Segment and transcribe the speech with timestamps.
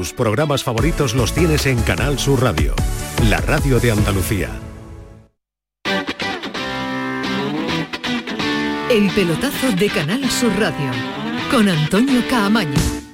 [0.00, 2.74] Tus programas favoritos los tienes en Canal Sur Radio,
[3.28, 4.48] la radio de Andalucía.
[8.88, 10.90] El pelotazo de Canal Sur Radio
[11.50, 13.09] con Antonio Caamaño.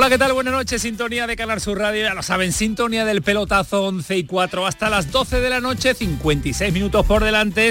[0.00, 0.32] Hola, ¿qué tal?
[0.32, 4.24] Buenas noches, sintonía de Canal Sur Radio, ya lo saben, sintonía del pelotazo 11 y
[4.24, 7.70] 4 hasta las 12 de la noche, 56 minutos por delante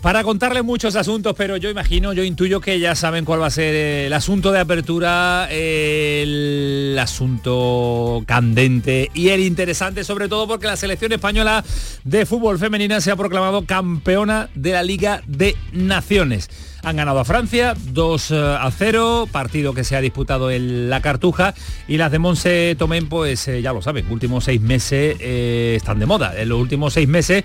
[0.00, 3.50] para contarle muchos asuntos, pero yo imagino, yo intuyo que ya saben cuál va a
[3.50, 10.76] ser el asunto de apertura, el asunto candente y el interesante, sobre todo porque la
[10.78, 11.62] selección española
[12.02, 16.48] de fútbol femenina se ha proclamado campeona de la Liga de Naciones.
[16.82, 21.00] Han ganado a Francia 2 eh, a 0, partido que se ha disputado en la
[21.00, 21.54] Cartuja
[21.86, 25.98] y las de Monse Tomén, pues eh, ya lo saben, últimos seis meses eh, están
[25.98, 26.40] de moda.
[26.40, 27.44] En los últimos seis meses,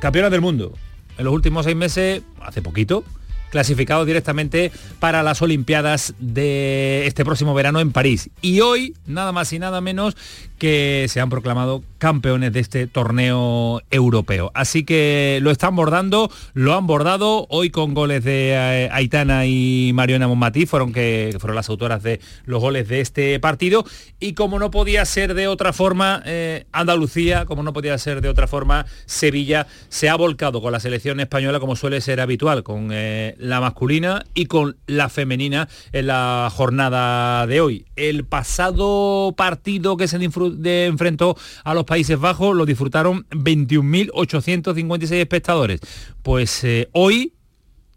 [0.00, 0.72] campeonas del mundo.
[1.18, 3.04] En los últimos seis meses, hace poquito,
[3.52, 8.30] clasificados directamente para las Olimpiadas de este próximo verano en París.
[8.40, 10.16] Y hoy, nada más y nada menos
[10.62, 14.52] que se han proclamado campeones de este torneo europeo.
[14.54, 19.90] Así que lo están bordando, lo han bordado hoy con goles de eh, Aitana y
[19.92, 23.84] Mariona Monmatí, fueron, que, fueron las autoras de los goles de este partido.
[24.20, 28.28] Y como no podía ser de otra forma, eh, Andalucía, como no podía ser de
[28.28, 32.90] otra forma, Sevilla se ha volcado con la selección española como suele ser habitual, con
[32.92, 37.84] eh, la masculina y con la femenina en la jornada de hoy.
[37.96, 40.20] El pasado partido que se
[40.52, 45.80] de enfrentó a los Países Bajos lo disfrutaron 21.856 espectadores.
[46.22, 47.34] Pues eh, hoy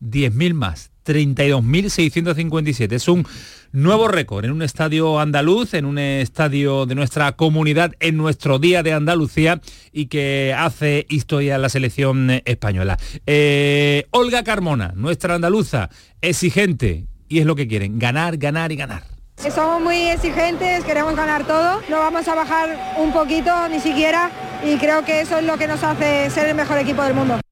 [0.01, 2.93] 10.000 más, 32.657.
[2.93, 3.25] Es un
[3.71, 8.83] nuevo récord en un estadio andaluz, en un estadio de nuestra comunidad, en nuestro Día
[8.83, 9.61] de Andalucía
[9.91, 12.97] y que hace historia en la selección española.
[13.25, 15.89] Eh, Olga Carmona, nuestra andaluza,
[16.21, 19.14] exigente, y es lo que quieren, ganar, ganar y ganar.
[19.37, 24.31] Somos muy exigentes, queremos ganar todo, no vamos a bajar un poquito ni siquiera
[24.63, 27.44] y creo que eso es lo que nos hace ser el mejor equipo del mundo.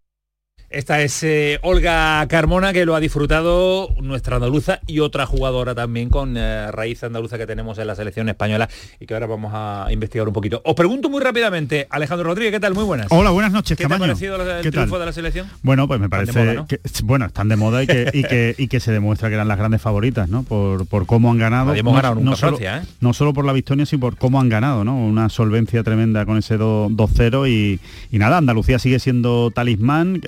[0.74, 6.10] Esta es eh, Olga Carmona, que lo ha disfrutado nuestra andaluza y otra jugadora también
[6.10, 8.68] con eh, raíz andaluza que tenemos en la selección española
[9.00, 10.64] y que ahora vamos a investigar un poquito.
[10.66, 12.74] Os pregunto muy rápidamente, Alejandro Rodríguez, ¿qué tal?
[12.74, 13.06] Muy buenas.
[13.12, 13.78] Hola, buenas noches.
[13.78, 15.48] ¿Qué te ha parecido el triunfo de la selección?
[15.62, 19.30] Bueno, pues me parece que, bueno, están de moda y que, y que, se demuestra
[19.30, 20.42] que eran las grandes favoritas, ¿no?
[20.42, 21.76] Por, por cómo han ganado.
[21.76, 22.82] no, ganado no, solo, ¿eh?
[23.00, 24.98] no solo por la victoria, sino por cómo han ganado, ¿no?
[24.98, 27.80] Una solvencia tremenda con ese 2-0 y,
[28.12, 30.20] y, nada, Andalucía sigue siendo talismán.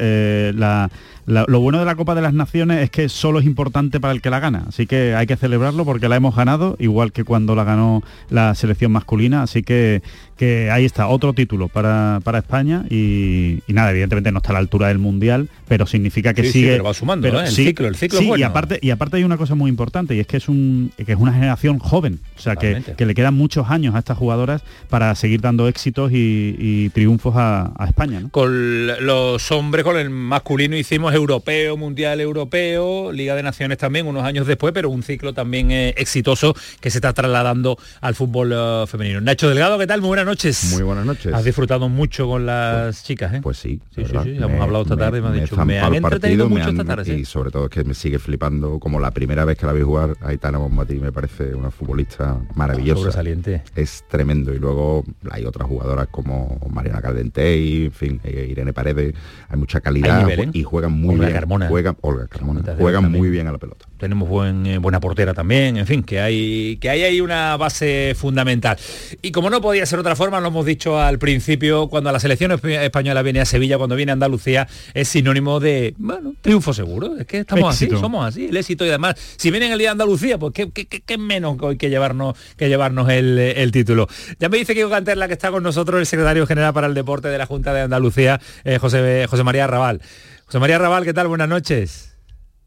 [0.55, 0.89] La
[1.25, 4.21] lo bueno de la Copa de las Naciones es que solo es importante para el
[4.21, 7.55] que la gana, así que hay que celebrarlo porque la hemos ganado, igual que cuando
[7.55, 10.03] la ganó la selección masculina, así que,
[10.37, 14.89] que ahí está, otro título para, España y, nada, evidentemente no está a la altura
[14.89, 16.71] del Mundial, pero significa que sigue...
[16.71, 17.45] pero va sumando, ¿eh?
[17.45, 20.27] el ciclo, el ciclo y aparte, y aparte hay una cosa muy importante y es
[20.27, 23.95] que es, un, que es una generación joven, o sea, que, le quedan muchos años
[23.95, 28.21] a estas jugadoras para seguir dando éxitos y, triunfos a, España.
[28.31, 34.23] Con los hombres, con el masculino hicimos europeo, mundial europeo, Liga de Naciones también unos
[34.23, 38.85] años después, pero un ciclo también eh, exitoso que se está trasladando al fútbol eh,
[38.87, 39.21] femenino.
[39.21, 40.01] Nacho Delgado, ¿qué tal?
[40.01, 40.71] Muy buenas noches.
[40.73, 41.33] Muy buenas noches.
[41.33, 43.39] Has disfrutado mucho con las pues, chicas, ¿eh?
[43.41, 43.81] Pues sí.
[43.93, 44.37] Sí, sí, sí.
[44.37, 47.17] Hemos hablado esta tarde y me, han dicho, me han entretenido mucho esta tarde.
[47.17, 49.81] Y sobre todo es que me sigue flipando, como la primera vez que la vi
[49.81, 53.01] jugar, Aitana Bombati me parece una futbolista maravillosa.
[53.01, 53.63] Sobresaliente.
[53.75, 54.53] Es tremendo.
[54.53, 59.13] Y luego hay otras jugadoras como Mariana Caldentey, en fin, eh, Irene Paredes,
[59.49, 61.35] hay mucha calidad y juegan muy bien.
[61.67, 62.75] Juega, Olga Carmona.
[62.77, 63.85] Juegan muy bien a la pelota.
[63.97, 68.13] Tenemos buen, eh, buena portera también, en fin, que hay, que hay ahí una base
[68.15, 68.77] fundamental.
[69.21, 72.51] Y como no podía ser otra forma, lo hemos dicho al principio, cuando la selección
[72.51, 77.17] española viene a Sevilla, cuando viene a Andalucía, es sinónimo de, bueno, triunfo seguro.
[77.17, 79.93] Es que estamos así, somos así, el éxito y además, si vienen el día de
[79.93, 84.07] Andalucía, pues qué, qué, menos que hoy que llevarnos, que llevarnos el, título.
[84.39, 84.85] Ya me dice que
[85.15, 87.81] la que está con nosotros, el secretario general para el deporte de la Junta de
[87.81, 90.01] Andalucía, eh, José, José María Raval.
[90.45, 91.27] José María Raval, ¿qué tal?
[91.27, 92.14] Buenas noches.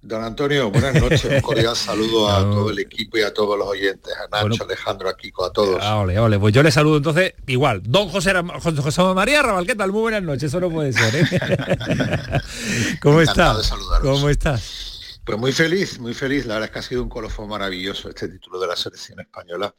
[0.01, 1.25] Don Antonio, buenas noches.
[1.25, 5.09] Un cordial saludo a todo el equipo y a todos los oyentes, a Nacho, Alejandro,
[5.09, 5.81] a Kiko, a todos.
[5.83, 7.83] Ah, ole, ole, pues yo le saludo entonces igual.
[7.85, 9.91] Don José, José María Raval, ¿qué tal?
[9.91, 11.17] Muy buenas noches, eso no puede ser.
[11.17, 11.25] ¿eh?
[13.03, 13.73] ¿Cómo estás?
[14.01, 14.98] ¿Cómo estás?
[15.29, 16.47] Pues muy feliz, muy feliz.
[16.47, 19.75] La verdad es que ha sido un colofón maravilloso este título de la selección española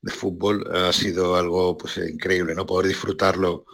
[0.00, 0.64] de fútbol.
[0.72, 2.64] Ha sido algo pues increíble, ¿no?
[2.64, 3.66] Poder disfrutarlo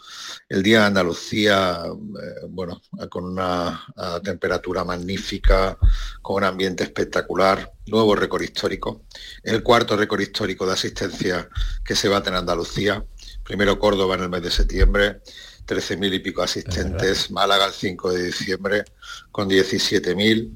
[0.49, 2.81] el día de Andalucía, eh, bueno,
[3.11, 3.85] con una
[4.25, 5.77] temperatura magnífica,
[6.23, 9.05] con un ambiente espectacular, nuevo récord histórico.
[9.43, 11.47] El cuarto récord histórico de asistencia
[11.85, 13.05] que se bate en Andalucía.
[13.45, 15.21] Primero Córdoba en el mes de septiembre,
[15.67, 18.85] 13.000 y pico asistentes, Málaga el 5 de diciembre
[19.31, 20.51] con 17.000,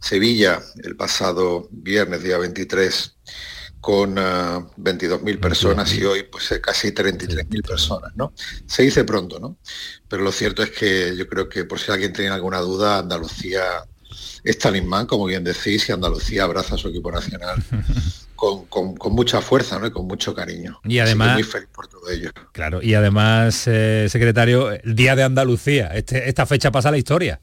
[0.00, 3.16] Sevilla el pasado viernes día 23
[3.80, 8.32] con 22.000 ah, personas y hoy pues eh, casi 33.000 personas, ¿no?
[8.66, 9.58] Se dice pronto, ¿no?
[10.08, 13.62] Pero lo cierto es que yo creo que por si alguien tiene alguna duda, Andalucía
[14.42, 17.62] es talismán, como bien decís, y Andalucía abraza a su equipo nacional
[18.38, 19.86] con, mucha fuerza ¿no?
[19.88, 20.80] y con mucho cariño.
[20.84, 22.30] Y además, muy feliz por todo ello.
[22.52, 26.98] Claro, y además, eh, secretario, el Día de Andalucía, este, esta fecha pasa a la
[26.98, 27.40] historia.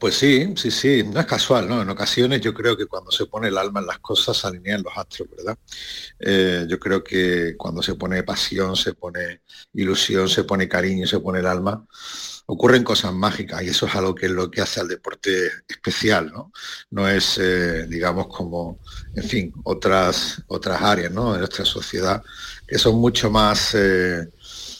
[0.00, 1.82] Pues sí, sí, sí, no es casual, ¿no?
[1.82, 4.82] En ocasiones yo creo que cuando se pone el alma en las cosas se alinean
[4.82, 5.56] los astros, ¿verdad?
[6.18, 9.42] Eh, yo creo que cuando se pone pasión, se pone
[9.74, 11.86] ilusión, se pone cariño, se pone el alma,
[12.46, 16.30] ocurren cosas mágicas y eso es algo que es lo que hace al deporte especial,
[16.32, 16.52] ¿no?
[16.90, 18.78] No es, eh, digamos, como,
[19.14, 21.32] en fin, otras, otras áreas, ¿no?
[21.32, 22.22] De nuestra sociedad
[22.66, 23.74] que son mucho más...
[23.74, 24.28] Eh,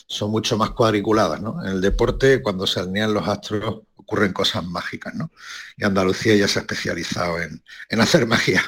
[0.05, 1.59] son mucho más cuadriculadas, ¿no?
[1.63, 5.31] En el deporte, cuando se alinean los astros, ocurren cosas mágicas, ¿no?
[5.75, 8.63] Y Andalucía ya se ha especializado en, en hacer magia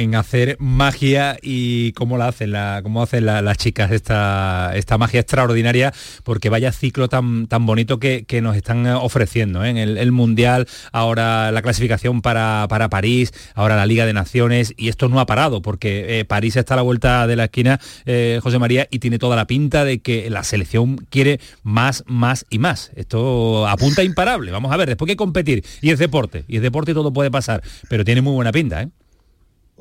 [0.00, 5.20] en hacer magia y cómo la hacen, la, cómo hacen las chicas esta, esta magia
[5.20, 5.92] extraordinaria,
[6.24, 9.70] porque vaya ciclo tan, tan bonito que, nos están ofreciendo ¿eh?
[9.70, 14.88] en el, Mundial, ahora la clasificación para, para, París, ahora la Liga de Naciones, y
[14.88, 18.40] esto no ha parado, porque eh, París está a la vuelta de la esquina, eh,
[18.42, 22.58] José María, y tiene toda la pinta de que la selección quiere más, más y
[22.58, 22.90] más.
[22.96, 24.50] Esto apunta imparable.
[24.50, 27.12] Vamos a ver, después hay que competir, y es deporte, y es deporte y todo
[27.12, 28.88] puede pasar, pero tiene muy buena pinta.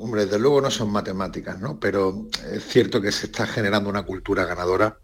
[0.02, 1.78] Hombre, desde luego no son matemáticas, ¿no?
[1.78, 4.98] Pero es cierto que se está generando una cultura ganadora.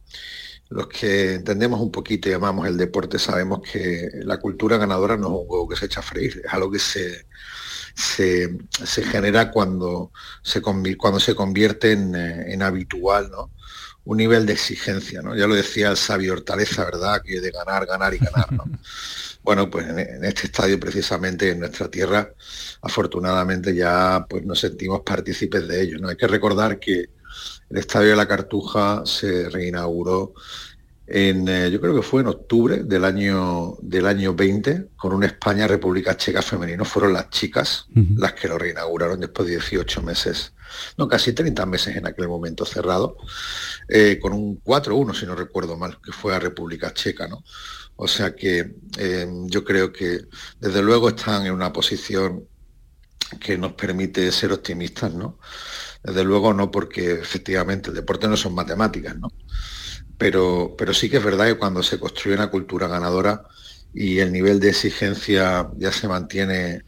[0.70, 5.34] Los que entendemos un poquito y el deporte sabemos que la cultura ganadora no es
[5.34, 7.28] un huevo que se echa a freír, es algo que se,
[7.94, 10.12] se, genera cuando
[10.42, 13.52] se, cuando se convierte en, eh, en, habitual, ¿no?
[14.06, 15.36] Un nivel de exigencia, ¿no?
[15.36, 17.22] Ya lo decía el sabio Hortaleza, ¿verdad?
[17.22, 18.64] Que de ganar, ganar y ganar, ¿no?
[19.46, 22.34] Bueno, pues en, este estadio precisamente en nuestra tierra,
[22.82, 26.00] afortunadamente ya pues nos sentimos partícipes de ello.
[26.00, 26.10] ¿no?
[26.10, 27.10] Hay que recordar que
[27.70, 30.34] el Estadio de la Cartuja se reinauguró
[31.06, 35.28] en, eh, yo creo que fue en octubre del año, del año 20, con una
[35.28, 36.84] España República Checa femenino.
[36.84, 37.86] Fueron las chicas
[38.18, 40.54] las que lo reinauguraron después de 18 meses,
[40.98, 43.18] no, casi 30 meses en aquel momento cerrado,
[43.88, 47.44] eh, con un 4-1, si no recuerdo mal, que fue a República Checa, ¿no?
[47.98, 50.22] O sea que eh, yo creo que
[50.60, 52.48] desde luego están en una posición
[53.40, 55.40] que nos permite ser optimistas, ¿no?
[56.04, 59.32] Desde luego no porque efectivamente el deporte no son matemáticas, ¿no?
[60.18, 63.44] Pero, pero sí que es verdad que cuando se construye una cultura ganadora
[63.94, 66.84] y el nivel de exigencia ya se mantiene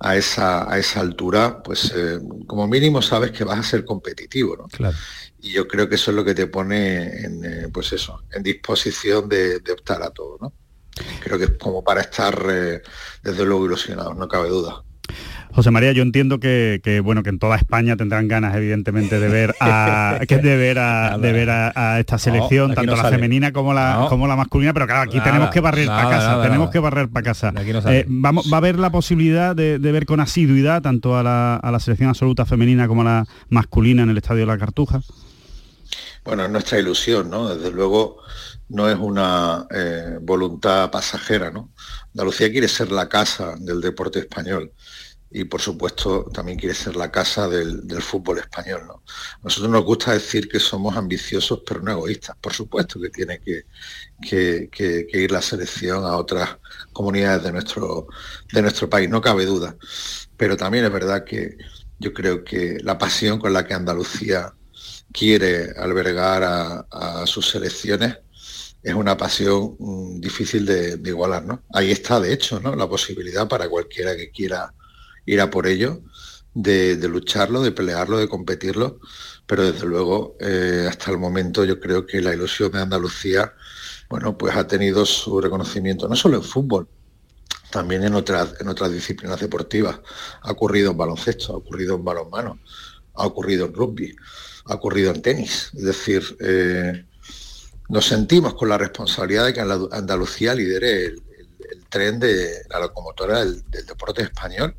[0.00, 4.56] a esa, a esa altura, pues eh, como mínimo sabes que vas a ser competitivo,
[4.56, 4.68] ¿no?
[4.68, 4.96] Claro
[5.42, 8.42] y yo creo que eso es lo que te pone en, eh, pues eso, en
[8.42, 10.52] disposición de, optar a todo, ¿no?
[11.20, 12.82] Creo que es como para estar eh,
[13.22, 14.82] desde luego ilusionados, no cabe duda.
[15.52, 19.54] José María, yo entiendo que, bueno que en toda España tendrán ganas, evidentemente, de ver
[19.60, 24.06] a que de ver a, de ver a, esta selección, tanto la femenina como la
[24.08, 27.24] como la masculina, pero claro, aquí tenemos que barrer para casa, tenemos que barrer para
[27.24, 27.52] casa.
[27.56, 31.70] Eh, vamos, va a haber la posibilidad de, ver con asiduidad tanto a la, a
[31.70, 35.00] la selección absoluta femenina como a la masculina en el estadio de la Cartuja.
[36.24, 37.48] Bueno, es nuestra ilusión, ¿no?
[37.54, 38.18] Desde luego
[38.68, 41.70] no es una eh, voluntad pasajera, ¿no?
[42.14, 44.72] Andalucía quiere ser la casa del deporte español
[45.32, 48.82] y por supuesto también quiere ser la casa del, fútbol español.
[48.86, 49.02] ¿no?
[49.04, 52.36] A nosotros nos gusta decir que somos ambiciosos pero no egoístas.
[52.40, 53.66] Por supuesto que tiene que,
[54.70, 56.58] que, ir la selección a otras
[56.92, 58.08] comunidades de nuestro,
[58.52, 59.76] de nuestro país, no cabe duda.
[60.36, 61.56] Pero también es verdad que
[62.00, 64.54] yo creo que la pasión con la que Andalucía
[65.12, 66.42] quiere albergar
[66.90, 68.18] a, sus selecciones
[68.82, 71.62] es una pasión mm, difícil de, igualar, ¿no?
[71.72, 72.74] Ahí está, de hecho, ¿no?
[72.74, 74.72] La posibilidad para cualquiera que quiera
[75.32, 76.00] ir a por ello,
[76.54, 79.00] de, lucharlo, de pelearlo, de competirlo,
[79.46, 83.54] pero desde luego, eh, hasta el momento yo creo que la ilusión de Andalucía,
[84.08, 86.88] bueno, pues ha tenido su reconocimiento, no solo en fútbol,
[87.70, 90.00] también en otras, en otras disciplinas deportivas.
[90.42, 92.58] Ha ocurrido en baloncesto, ha ocurrido en balonmano,
[93.14, 94.16] ha ocurrido en rugby,
[94.64, 95.70] ha ocurrido en tenis.
[95.74, 97.04] Es decir, eh,
[97.88, 101.22] nos sentimos con la responsabilidad de que Andalucía lidere el,
[101.88, 104.76] tren de la locomotora del, deporte español.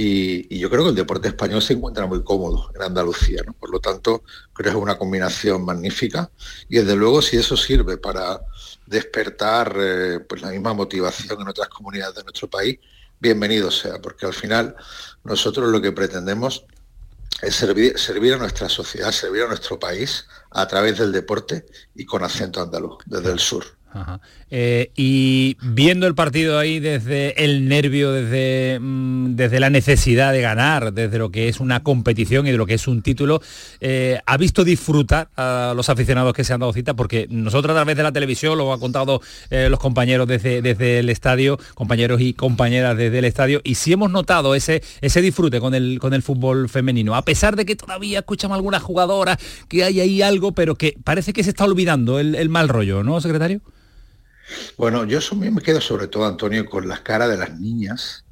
[0.00, 3.42] Y, yo creo que el deporte español se encuentra muy cómodo en Andalucía.
[3.58, 6.30] Por lo tanto, creo que es una combinación magnífica.
[6.68, 8.40] Y desde luego, si eso sirve para
[8.86, 12.78] despertar eh, pues la misma motivación en otras comunidades de nuestro país,
[13.18, 14.76] bienvenido sea, porque al final
[15.24, 16.64] nosotros lo que pretendemos
[17.42, 22.04] es servir, servir a nuestra sociedad, servir a nuestro país a través del deporte y
[22.04, 23.77] con acento andaluz, desde el sur.
[24.50, 30.40] Eh, y viendo el partido ahí desde el nervio, desde, mm, desde la necesidad de
[30.40, 33.40] ganar, desde lo que es una competición y de lo que es un título,
[33.80, 36.94] eh, ¿ha visto disfrutar a los aficionados que se han dado cita?
[36.94, 41.00] Porque nosotros a través de la televisión, lo han contado eh, los compañeros desde, desde
[41.00, 45.60] el estadio, compañeros y compañeras desde el estadio, y sí hemos notado ese, ese disfrute
[45.60, 49.84] con el, con el fútbol femenino, a pesar de que todavía escuchamos algunas jugadoras, que
[49.84, 53.20] hay ahí algo, pero que parece que se está olvidando el, el mal rollo, ¿no,
[53.20, 53.60] secretario?
[54.76, 58.24] Bueno, yo me quedo sobre todo, Antonio, con las caras de las niñas,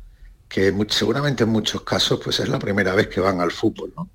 [0.48, 4.10] que seguramente en muchos casos pues es la primera vez que van al fútbol, ¿no?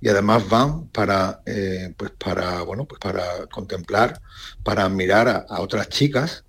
[0.00, 4.20] Y además van para, eh, pues para, bueno, pues para contemplar,
[4.64, 6.44] para admirar a, otras chicas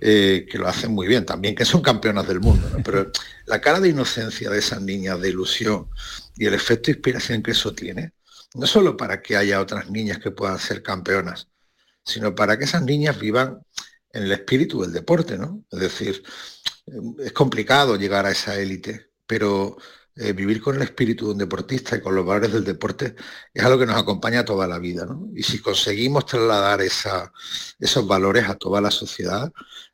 [0.00, 3.10] eh, que lo hacen muy bien, también que son campeonas del mundo, Pero
[3.46, 5.88] la cara de inocencia de esas niñas, de ilusión
[6.36, 8.12] y el efecto de inspiración que eso tiene,
[8.54, 11.48] no solo para que haya otras niñas que puedan ser campeonas,
[12.04, 13.60] sino para que esas niñas vivan
[14.12, 15.64] en el espíritu del deporte, ¿no?
[15.70, 16.22] Es decir,
[17.18, 19.76] es complicado llegar a esa élite, pero
[20.14, 23.14] eh, vivir con el espíritu de un deportista y con los valores del deporte
[23.52, 25.28] es algo que nos acompaña toda la vida, ¿no?
[25.34, 29.52] Y si conseguimos trasladar esos valores a toda la sociedad,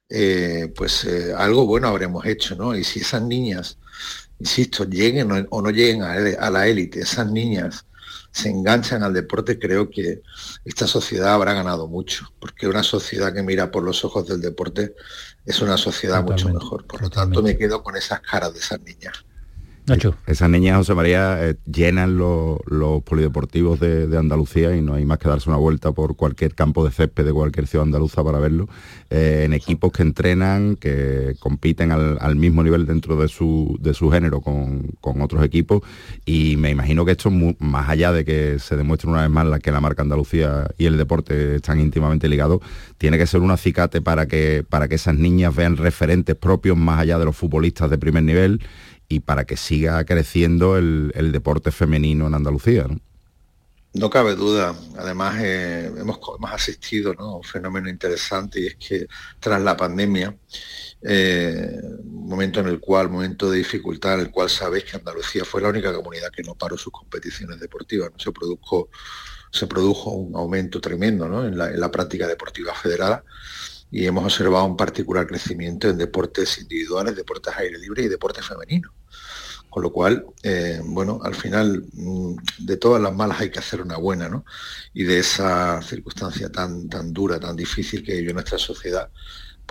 [0.09, 2.77] eh, pues eh, algo bueno habremos hecho, ¿no?
[2.77, 3.79] Y si esas niñas,
[4.39, 7.87] insisto, lleguen o no lleguen a la élite, esas niñas
[8.33, 10.23] se enganchan al deporte, creo que
[10.65, 14.95] esta sociedad habrá ganado mucho, porque una sociedad que mira por los ojos del deporte
[15.45, 16.87] es una sociedad mucho mejor.
[16.87, 19.25] Por lo tanto, me quedo con esas caras de esas niñas.
[20.29, 25.29] Esas niñas, José María, eh, llenan los polideportivos de, Andalucía y no hay más que
[25.29, 28.69] darse una vuelta por cualquier campo de césped de cualquier ciudad andaluza para verlo,
[29.11, 33.79] eh, en equipos que entrenan, que compiten al, mismo nivel dentro de su,
[34.13, 35.83] género con, otros equipos.
[36.25, 39.59] Y me imagino que esto, más allá de que se demuestre una vez más la,
[39.59, 42.61] que la marca Andalucía y el deporte están íntimamente ligados,
[42.99, 47.01] tiene que ser un acicate para que, para que esas niñas vean referentes propios más
[47.01, 48.61] allá de los futbolistas de primer nivel
[49.09, 52.87] y para que siga creciendo el, deporte femenino en Andalucía.
[52.89, 53.01] ¿no?
[53.95, 54.75] No cabe duda.
[54.97, 56.19] Además, eh, hemos,
[56.51, 59.07] asistido a un fenómeno interesante y es que
[59.39, 60.35] tras la pandemia,
[61.03, 65.45] eh, un momento en el cual, momento de dificultad en el cual sabéis que Andalucía
[65.45, 68.11] fue la única comunidad que no paró sus competiciones deportivas.
[68.11, 68.19] ¿no?
[68.19, 68.89] Se, produjo,
[69.51, 73.23] se produjo un aumento tremendo en, la, en la práctica deportiva federada
[73.93, 78.91] y hemos observado un particular crecimiento en deportes individuales, deportes aire libre y deportes femeninos.
[79.69, 83.83] Con lo cual, eh, bueno, al final mm, de todas las malas hay que hacer
[83.83, 84.45] una buena, ¿no?
[84.95, 89.11] Y de esa circunstancia tan, tan dura, tan difícil que vive nuestra sociedad,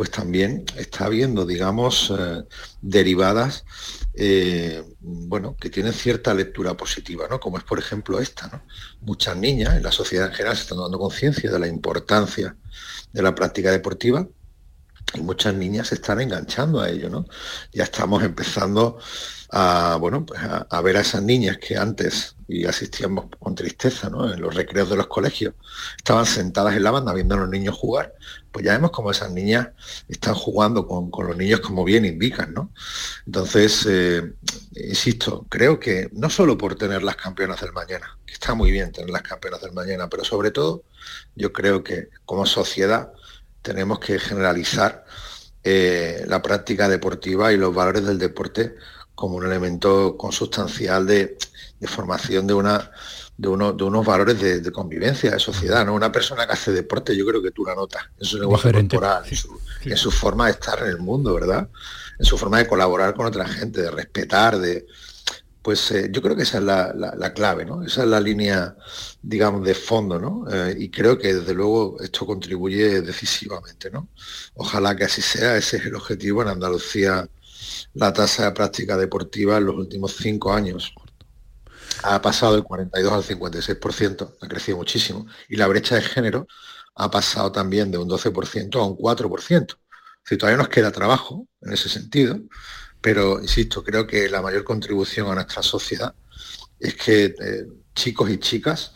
[0.01, 2.43] pues también está habiendo, digamos, eh,
[2.81, 3.65] derivadas,
[4.15, 7.39] eh, bueno, que tienen cierta lectura positiva, ¿no?
[7.39, 8.63] Como es, por ejemplo, esta.
[9.01, 12.55] Muchas niñas en la sociedad en general se están dando conciencia de la importancia
[13.13, 14.27] de la práctica deportiva
[15.13, 17.27] y muchas niñas se están enganchando a ello, ¿no?
[17.72, 18.98] Ya estamos empezando
[19.51, 24.34] a, bueno, pues a, ver a esas niñas que antes, y asistíamos con tristeza, ¿no?
[24.34, 25.53] En los recreos de los colegios,
[25.96, 28.15] estaban sentadas en la banda viendo a los niños jugar,
[28.51, 29.70] pues ya vemos como esas niñas
[30.10, 32.72] están jugando con, los niños como bien indican, ¿no?
[33.25, 34.34] Entonces, eh,
[34.75, 38.91] insisto, creo que no solo por tener las campeonas del mañana, que está muy bien
[38.91, 40.84] tener las campeonas del mañana, pero sobre todo,
[41.36, 43.12] yo creo que como sociedad
[43.62, 45.05] tenemos que generalizar
[45.63, 48.75] eh, la práctica deportiva y los valores del deporte
[49.13, 51.38] como un elemento consustancial de,
[51.86, 52.91] formación de una
[53.41, 55.95] de, uno, de unos valores de, convivencia, de sociedad, ¿no?
[55.95, 59.24] Una persona que hace deporte, yo creo que tú la notas en su lenguaje corporal,
[59.81, 61.67] en, su, forma de estar en el mundo, ¿verdad?
[62.19, 64.86] En su forma de colaborar con otra gente, de respetar, de,
[65.63, 67.81] pues eh, yo creo que esa es la, clave, ¿no?
[67.81, 68.75] Esa es la línea,
[69.24, 70.45] digamos, de fondo, ¿no?
[70.51, 74.07] Eh, y creo que desde luego esto contribuye decisivamente, ¿no?
[74.53, 76.43] Ojalá que así sea, ese es el objetivo.
[76.43, 77.27] En Andalucía
[77.95, 80.93] la tasa de práctica deportiva en los últimos cinco años
[82.03, 85.25] ha pasado del 42 al 56%, ha crecido muchísimo.
[85.50, 86.48] Y la brecha de género
[86.95, 89.77] ha pasado también de un 12% a un 4%.
[90.24, 92.39] Si todavía nos queda trabajo en ese sentido,
[93.01, 96.13] pero insisto, creo que la mayor contribución a nuestra sociedad
[96.79, 98.93] es que eh, chicos y chicas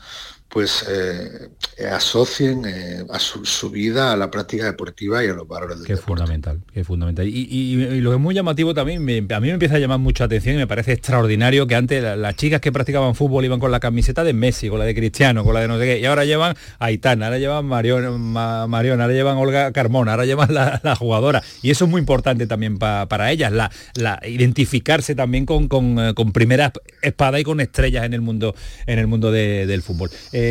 [0.55, 1.49] pues eh,
[1.91, 5.91] asocien eh, a su, vida a la práctica deportiva y a los valores del que
[5.91, 7.27] es fundamental que es fundamental.
[7.27, 10.55] Y, lo que es muy llamativo también a mí me empieza a llamar mucha atención
[10.55, 14.23] y me parece extraordinario que antes las chicas que practicaban fútbol iban con la camiseta
[14.23, 16.55] de Messi con la de Cristiano con la de no sé qué y ahora llevan
[16.79, 21.43] a Aitana ahora llevan Marion, Mariona ahora llevan Olga Carmona ahora llevan la, jugadora.
[21.63, 26.13] Y eso es muy importante también para ellas la, la, identificarse también con, con, eh,
[26.13, 26.71] con primera
[27.01, 30.09] espada y con estrellas en el mundo en el mundo del fútbol.
[30.31, 30.44] Eh,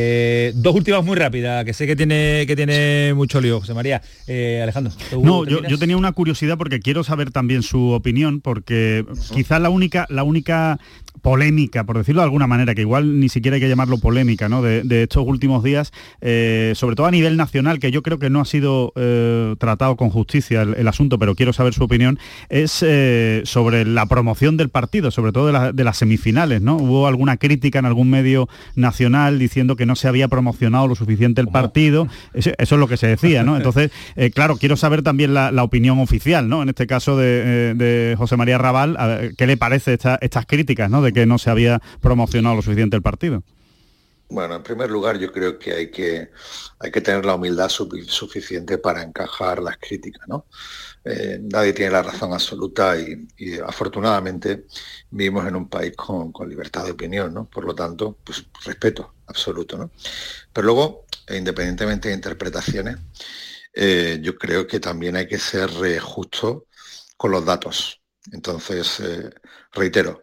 [0.55, 4.03] dos últimas muy rápidas, que sé que tiene, que tiene mucho lío, José María.
[4.27, 4.93] Eh, Alejandro.
[5.23, 9.71] No, yo, yo, tenía una curiosidad porque quiero saber también su opinión, porque quizás la
[9.71, 10.79] única, la única
[11.23, 14.63] polémica, por decirlo de alguna manera, que igual ni siquiera hay que llamarlo polémica, ¿no?
[14.63, 18.41] De, estos últimos días, eh, sobre todo a nivel nacional, que yo creo que no
[18.41, 22.19] ha sido eh, tratado con justicia el, asunto, pero quiero saber su opinión,
[22.49, 26.77] es eh, sobre la promoción del partido, sobre todo de, las semifinales, ¿no?
[26.77, 31.41] Hubo alguna crítica en algún medio nacional diciendo que no se había promocionado lo suficiente
[31.41, 33.57] el partido, eso, es lo que se decía, ¿no?
[33.57, 33.91] Entonces,
[34.35, 36.63] claro, quiero saber también la, opinión oficial, ¿no?
[36.63, 41.04] En este caso de, José María Raval, ¿qué le parece estas críticas, ¿no?
[41.05, 43.43] De que no se había promocionado lo suficiente el partido.
[44.29, 46.31] Bueno, en primer lugar yo creo que hay que,
[46.79, 50.27] hay que tener la humildad suficiente para encajar las críticas.
[50.27, 50.47] ¿no?
[51.05, 53.29] Eh, nadie tiene la razón absoluta y,
[53.65, 54.65] afortunadamente
[55.11, 57.45] vivimos en un país con, libertad de opinión, ¿no?
[57.49, 59.77] por lo tanto, pues respeto absoluto.
[59.77, 59.91] ¿no?
[60.53, 62.97] Pero luego, independientemente de interpretaciones,
[63.75, 66.67] eh, yo creo que también hay que ser eh, justo
[67.17, 68.01] con los datos.
[68.33, 69.03] Entonces,
[69.73, 70.21] reitero,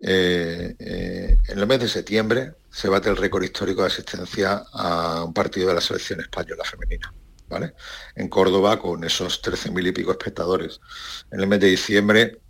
[0.00, 5.24] eh, eh, en el mes de septiembre se bate el récord histórico de asistencia a
[5.24, 7.12] un partido de la selección española femenina.
[7.48, 7.74] ¿vale?
[8.14, 10.80] En Córdoba con esos 13.000 y pico espectadores.
[11.30, 12.40] En el mes de diciembre,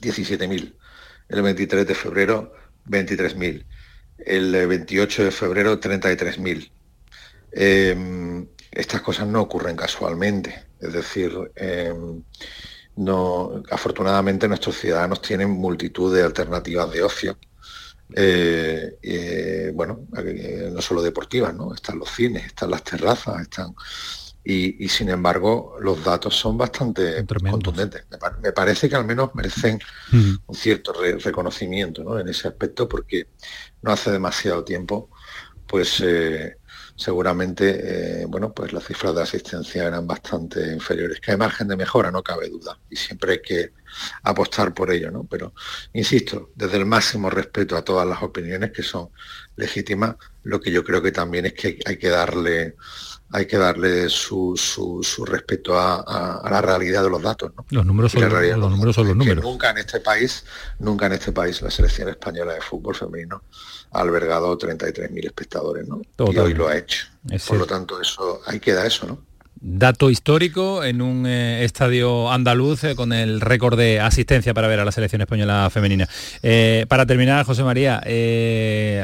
[0.00, 0.74] 17.000.
[1.28, 2.52] El 23 de febrero,
[2.86, 3.66] 23.000.
[4.18, 6.70] El 28 de febrero, 33.000.
[7.52, 10.66] Em, estas cosas no ocurren casualmente.
[10.80, 12.22] Es decir, em,
[12.96, 17.38] no, afortunadamente nuestros ciudadanos tienen multitud de alternativas de ocio.
[18.14, 21.74] Eh, eh, bueno, eh, no solo deportivas, ¿no?
[21.74, 23.74] Están los cines, están las terrazas, están.
[24.48, 28.04] Y, sin embargo, los datos son bastante contundentes.
[28.40, 29.80] Me, parece que al menos merecen
[30.12, 33.26] un cierto reconocimiento en ese aspecto, porque
[33.82, 35.10] no hace demasiado tiempo,
[35.66, 36.00] pues
[36.96, 41.20] seguramente eh, bueno, pues las cifras de asistencia eran bastante inferiores.
[41.20, 43.72] Que hay margen de mejora, no cabe duda, y siempre hay que
[44.22, 45.24] apostar por ello, ¿no?
[45.24, 45.54] Pero,
[45.92, 49.10] insisto, desde el máximo respeto a todas las opiniones que son
[49.56, 52.76] legítimas, lo que yo creo que también es que hay que darle
[53.32, 57.52] hay que darle su, su, respeto a, la realidad de los datos.
[57.56, 57.66] ¿no?
[57.70, 59.44] Los números son, los, números son los números.
[59.44, 60.44] nunca en este país,
[60.78, 63.42] nunca en este país la selección española de fútbol femenino
[63.92, 66.00] ha albergado 33.000 espectadores, ¿no?
[66.30, 67.06] Y hoy lo ha hecho.
[67.46, 69.18] Por lo tanto, eso ahí queda eso, ¿no?
[69.58, 74.80] Dato histórico en un eh, estadio andaluz eh, con el récord de asistencia para ver
[74.80, 76.06] a la selección española femenina.
[76.42, 78.02] Eh, para terminar, José María,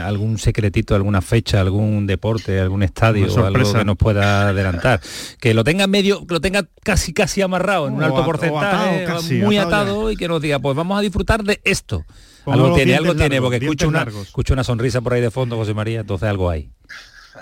[0.07, 5.01] ¿algún secretito, alguna fecha, algún deporte, algún estadio, algo que nos pueda adelantar?
[5.41, 9.07] Que lo tenga medio, que lo tenga casi casi amarrado en un alto porcentaje,
[9.43, 12.05] muy atado, y que nos diga, pues vamos a disfrutar de esto.
[12.45, 15.73] algo tiene, algo tiene, porque escucho una, escucho una sonrisa por ahí de fondo, José
[15.73, 16.71] María, entonces algo hay.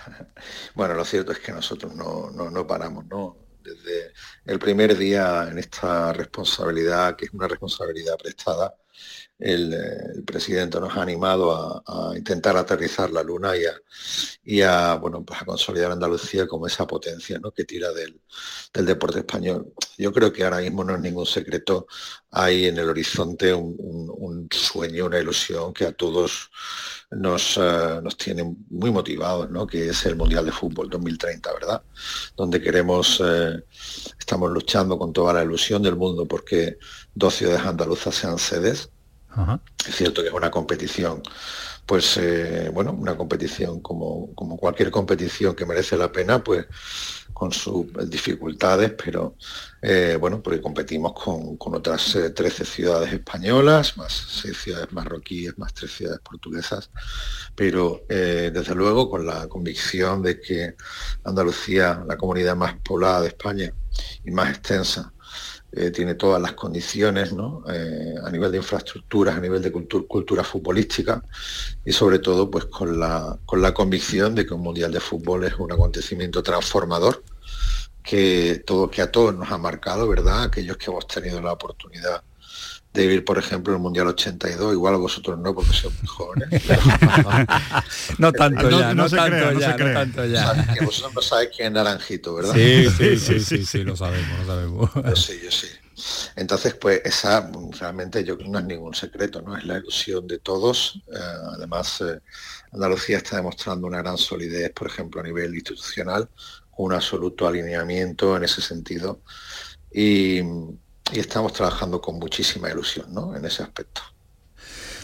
[0.75, 3.37] Bueno, lo cierto es que nosotros no, no, paramos, ¿no?
[3.63, 4.13] Desde
[4.47, 8.75] el primer día en esta responsabilidad, que es una responsabilidad prestada,
[9.39, 13.53] el, presidente nos ha animado a, intentar aterrizar la luna
[14.45, 17.51] y a, bueno, pues a consolidar Andalucía como esa potencia ¿no?
[17.51, 18.21] que tira del,
[18.73, 19.73] deporte español.
[19.97, 21.87] Yo creo que ahora mismo no es ningún secreto,
[22.31, 26.51] hay en el horizonte un, sueño, una ilusión que a todos
[27.11, 29.67] nos, uh, nos tiene muy motivados, ¿no?
[29.67, 31.83] que es el Mundial de Fútbol 2030, ¿verdad?
[32.37, 33.65] Donde queremos, eh,
[34.19, 36.79] estamos luchando con toda la ilusión del mundo porque
[37.15, 38.91] dos ciudades andaluzas sean sedes
[39.87, 41.23] es cierto que es una competición,
[41.87, 46.67] pues eh, bueno, una competición como, como, cualquier competición que merece la pena, pues
[47.33, 49.37] con sus dificultades, pero
[49.83, 55.73] eh, bueno, porque competimos con, otras 13 eh, ciudades españolas, más 6 ciudades marroquíes, más
[55.75, 56.91] 3 ciudades portuguesas,
[57.55, 60.75] pero desde luego con la convicción de que
[61.25, 63.73] Andalucía, la comunidad más poblada de España
[64.25, 65.13] y más extensa,
[65.73, 67.33] eh, tiene todas las condiciones
[67.73, 71.23] eh, a nivel de infraestructuras, a nivel de cultura futbolística
[71.85, 75.45] y sobre todo pues con la, con la convicción de que un Mundial de Fútbol
[75.45, 77.23] es un acontecimiento transformador
[78.03, 80.45] que todo que a todos nos ha marcado, ¿verdad?
[80.45, 82.23] Aquellos que hemos tenido la oportunidad
[82.93, 86.49] de vivir, por ejemplo, el Mundial 82, igual vosotros no, porque sois muy jóvenes.
[88.19, 90.75] no tanto ya, no, tanto ya, no tanto ya.
[90.75, 92.55] que vosotros no sabéis quién es Naranjito, ¿verdad?
[92.55, 94.91] Sí, sí, sí, sí, sí, lo sabemos, lo sabemos.
[94.95, 95.69] Yo sí, yo sí.
[96.35, 99.57] Entonces, pues esa realmente yo no es ningún secreto, ¿no?
[99.57, 101.01] Es la ilusión de todos.
[101.13, 101.19] Eh,
[101.57, 102.21] además, eh,
[102.73, 106.29] Andalucía está demostrando una gran solidez, por ejemplo, a nivel institucional,
[106.83, 109.21] un absoluto alineamiento en ese sentido.
[109.93, 110.41] Y,
[111.13, 113.35] estamos trabajando con muchísima ilusión ¿no?
[113.35, 114.01] en ese aspecto.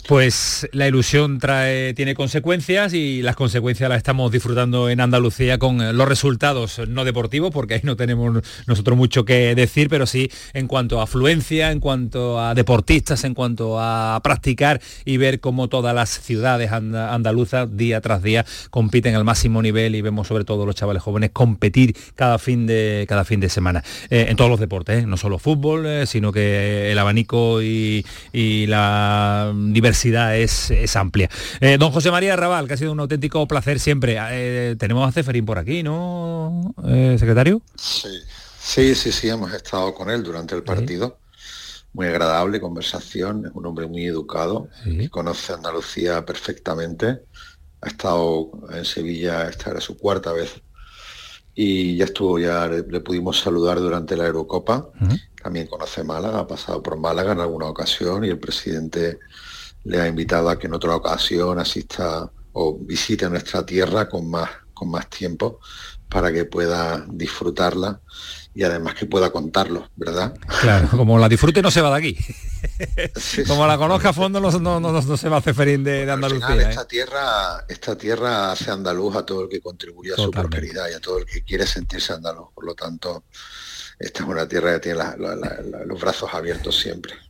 [0.07, 1.41] Pues la ilusión
[1.97, 7.05] tiene consecuencias y las consecuencias las estamos disfrutando en Andalucía con eh, los resultados no
[7.05, 11.73] deportivos, porque ahí no tenemos nosotros mucho que decir, pero sí en cuanto a afluencia,
[11.73, 17.77] en cuanto a deportistas, en cuanto a practicar y ver cómo todas las ciudades andaluzas
[17.77, 21.97] día tras día compiten al máximo nivel y vemos sobre todo los chavales jóvenes competir
[22.15, 25.07] cada fin de, cada fin de semana eh, en todos los deportes, ¿eh?
[25.07, 28.05] no solo fútbol, sino que el abanico y
[28.69, 31.31] la diversidad es, amplia.
[31.61, 34.19] Eh, don José María Raval, que ha sido un auténtico placer siempre.
[34.31, 37.63] Eh, tenemos a Ceferín por aquí, ¿no, eh, secretario?
[37.77, 38.09] Sí.
[38.59, 41.19] sí, sí, sí, hemos estado con él durante el partido.
[41.93, 47.21] Muy agradable conversación, es un hombre muy educado, que conoce Andalucía perfectamente.
[47.81, 50.61] Ha estado en Sevilla, esta era su cuarta vez
[51.59, 54.91] y ya estuvo, ya le, pudimos saludar durante la Eurocopa.
[55.43, 59.19] También conoce Málaga, ha pasado por Málaga en alguna ocasión y el presidente
[59.87, 64.51] le ha invitado a que en otra ocasión asista o visite nuestra tierra con más,
[64.75, 65.61] con más tiempo
[66.09, 68.01] para que pueda disfrutarla
[68.55, 70.35] y además que pueda contarlo, ¿verdad?
[70.61, 72.17] Claro, como la disfrute no se va de aquí.
[73.47, 74.51] como la conozca a fondo no,
[75.17, 76.57] se va a hacer ferín de, Andalucía.
[76.57, 76.71] ¿eh?
[76.71, 80.95] esta, tierra, esta tierra hace andaluz a todo el que contribuye a su prosperidad y
[80.95, 82.49] a todo el que quiere sentirse andaluz.
[82.55, 83.25] Por lo tanto,
[83.99, 85.05] esta es una tierra que tiene
[85.85, 87.26] los brazos abiertos siempre.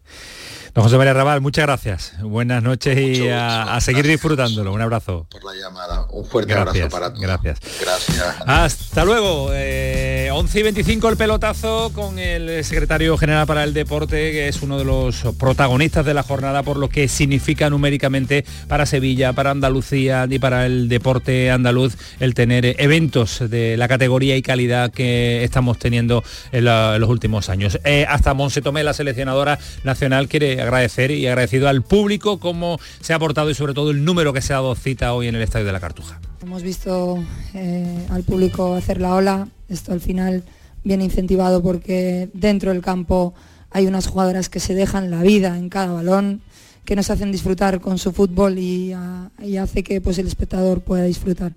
[0.77, 2.13] Don José María Raval, muchas gracias.
[2.21, 4.75] Buenas noches y a, seguir disfrutándolo.
[4.75, 5.27] Un abrazo.
[5.31, 6.05] Por la llamada.
[6.11, 7.23] Un fuerte abrazo para todos.
[7.23, 7.61] Gracias.
[7.81, 8.43] Gracias.
[8.45, 9.47] Hasta luego.
[9.47, 14.61] 11 eh, y 25 el pelotazo con el secretario general para el deporte, que es
[14.61, 19.53] uno de los protagonistas de la jornada por lo que significa numéricamente para Sevilla, para
[19.53, 25.43] Andalucía y para el deporte andaluz el tener eventos de la categoría y calidad que
[25.43, 27.79] estamos teniendo en, los últimos años.
[27.85, 33.13] Eh, hasta Monse Tomé, la seleccionadora nacional, quiere agradecer y agradecido al público cómo se
[33.13, 35.43] ha aportado y sobre todo el número que se ha dado cita hoy en el
[35.43, 36.21] Estadio de la Cartuja.
[36.43, 37.25] Hemos visto
[37.55, 40.45] eh, al público hacer la ola, esto al final
[40.85, 43.35] viene incentivado porque dentro del campo
[43.71, 46.41] hay unas jugadoras que se dejan la vida en cada balón,
[46.85, 51.53] que nos hacen disfrutar con su fútbol y, hace que pues, el espectador pueda disfrutar.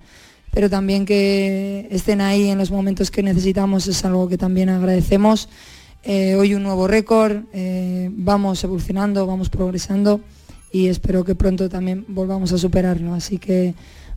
[0.51, 5.47] Pero también que estén ahí en los momentos que necesitamos es algo que también agradecemos
[6.03, 10.21] eh, hoy un nuevo récord, eh, vamos evolucionando, vamos progresando
[10.71, 13.13] y espero que pronto también volvamos a superarlo.
[13.13, 13.73] Así que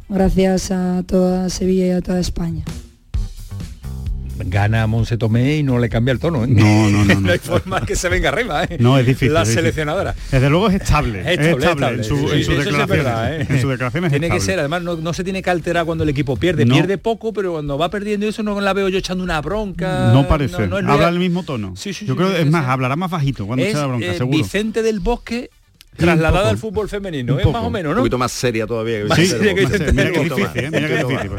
[0.08, 2.64] gracias a toda Sevilla y a toda España
[4.38, 6.44] gana Monse Tomé y no le cambia el tono.
[6.44, 6.48] ¿eh?
[6.62, 7.32] No, no, no, no.
[7.32, 8.64] hay forma que se venga arriba.
[8.64, 8.76] ¿eh?
[8.78, 9.32] No, es difícil.
[9.32, 10.14] La seleccionadora.
[10.30, 11.20] Desde luego es estable.
[11.20, 15.50] Es estable, En, su, en, su declaración, Tiene que ser, además no, se tiene que
[15.50, 16.66] alterar cuando el equipo pierde.
[16.66, 20.12] Pierde poco, pero cuando va perdiendo eso no la veo yo echando una bronca.
[20.12, 20.62] No parece.
[20.64, 21.74] Habla el mismo tono.
[21.74, 24.38] yo creo, es más, hablará más bajito cuando eche la bronca, eh, seguro.
[24.38, 25.50] Vicente del Bosque
[25.96, 27.44] trasladada al fútbol femenino, ¿eh?
[27.44, 28.00] más o menos, ¿no?
[28.00, 29.04] Un poquito más seria todavía.
[29.04, 29.92] Que sí, mira que difícil, ¿eh?
[29.92, 31.30] mira que difícil.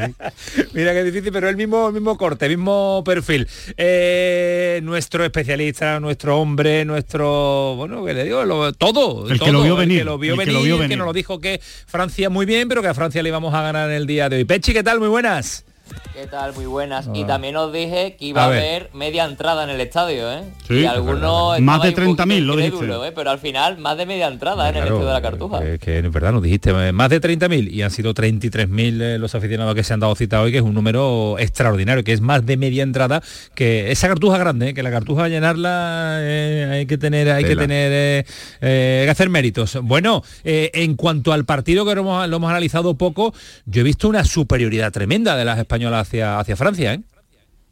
[0.73, 3.47] Mira que difícil, pero el mismo, el mismo corte, el mismo perfil.
[3.77, 9.29] Eh, nuestro especialista, nuestro hombre, nuestro, bueno, que le digo, todo.
[9.29, 9.99] El que lo vio venir.
[9.99, 12.87] El que lo vio, venir, que nos lo dijo que Francia muy bien, pero que
[12.87, 14.45] a Francia le íbamos a ganar en el día de hoy.
[14.45, 14.99] Pechi, ¿qué tal?
[14.99, 15.65] Muy buenas.
[16.13, 16.53] ¿Qué tal?
[16.53, 17.09] Muy buenas.
[17.13, 20.43] Y también os dije que iba a, haber media entrada en el estadio, ¿eh?
[20.67, 22.85] Sí, y algunos más de 30.000 lo dijiste.
[22.85, 23.11] ¿eh?
[23.15, 25.63] Pero al final más de media entrada en el estadio de la Cartuja.
[25.65, 29.17] Es que en verdad nos dijiste eh, más de 30.000 y han sido 33.000 eh,
[29.17, 32.21] los aficionados que se han dado cita hoy, que es un número extraordinario, que es
[32.21, 33.21] más de media entrada
[33.55, 38.25] que esa Cartuja grande, que la Cartuja a llenarla hay que tener hay que tener
[38.59, 39.79] que hacer méritos.
[39.81, 43.33] Bueno, en cuanto al partido que lo hemos, lo hemos analizado poco,
[43.65, 47.01] yo he visto una superioridad tremenda de las españolas hacia, hacia Francia, ¿eh?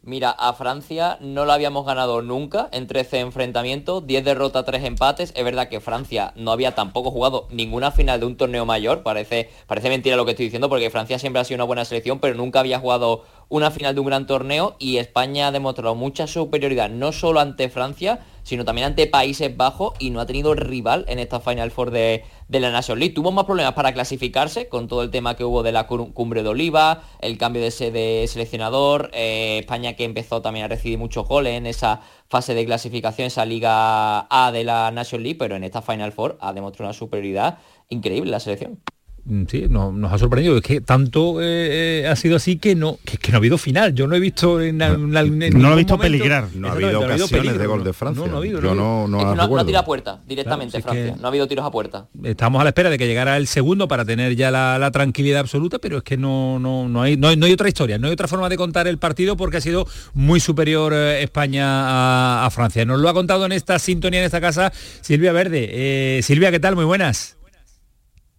[0.04, 5.32] Mira, a Francia no lo habíamos ganado nunca en 13 enfrentamientos, 10 derrotas, 3 empates.
[5.36, 9.04] Es verdad que Francia no había tampoco jugado ninguna final de un torneo mayor.
[9.04, 12.18] Parece, parece mentira lo que estoy diciendo porque Francia siempre ha sido una buena selección,
[12.18, 16.26] pero nunca había jugado una final de un gran torneo y España ha demostrado mucha
[16.26, 21.04] superioridad, no solo ante Francia, sino también ante Países Bajos y no ha tenido rival
[21.06, 22.24] en esta Final Four de,
[22.60, 23.14] la National League.
[23.14, 26.48] Tuvo más problemas para clasificarse con todo el tema que hubo de la cumbre de
[26.48, 31.56] Oliva, el cambio de sede seleccionador, eh, España que empezó también a recibir muchos goles
[31.56, 35.82] en esa fase de clasificación, esa Liga A de la National League, pero en esta
[35.82, 38.80] Final Four ha demostrado una superioridad increíble la selección.
[39.24, 40.56] Mm, sí, nos, ha sorprendido.
[40.56, 43.94] Es que tanto eh, eh, ha sido así que no, que, no ha habido final.
[43.94, 46.48] Yo no he visto en, no, lo he visto peligrar.
[46.54, 48.26] No ha habido ocasiones de gol de Francia.
[48.26, 48.60] No, ha habido.
[48.60, 51.16] Yo no, no, ha tirado a puerta directamente Francia.
[51.20, 52.06] No ha habido tiros a puerta.
[52.24, 55.78] Estamos a la espera de que llegara el segundo para tener ya la, tranquilidad absoluta,
[55.78, 58.48] pero es que no, no, no, hay, no, hay, otra historia, no hay otra forma
[58.48, 62.84] de contar el partido porque ha sido muy superior eh, España a, Francia.
[62.84, 66.20] Nos lo ha contado en esta sintonía, en esta casa, Silvia Verde.
[66.22, 66.74] Silvia, ¿qué tal?
[66.76, 67.36] Muy buenas.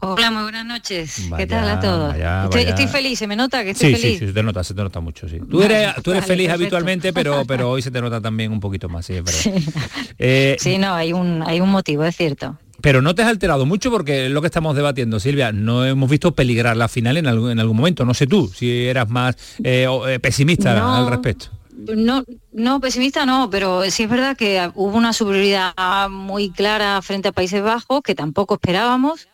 [0.05, 1.29] Hola, muy buenas noches.
[1.37, 2.13] ¿Qué tal a todos?
[2.15, 4.01] estoy, feliz, se me nota que estoy feliz.
[4.01, 5.39] Sí, sí, se te nota, se te nota mucho, sí.
[5.49, 8.89] Tú eres, tú eres feliz habitualmente, pero, pero hoy se te nota también un poquito
[8.89, 9.63] más, sí, es verdad.
[10.19, 10.77] Eh, sí.
[10.77, 12.57] no, hay un, hay un motivo, es cierto.
[12.81, 15.53] Pero no te has alterado mucho porque es lo que estamos debatiendo, Silvia.
[15.53, 18.03] No hemos visto peligrar la final en algún, en algún momento.
[18.03, 21.47] No sé tú si eras más eh, eh, pesimista al respecto.
[21.95, 27.29] No, no, pesimista no, pero sí es verdad que hubo una superioridad muy clara frente
[27.29, 29.27] a Países Bajos que tampoco esperábamos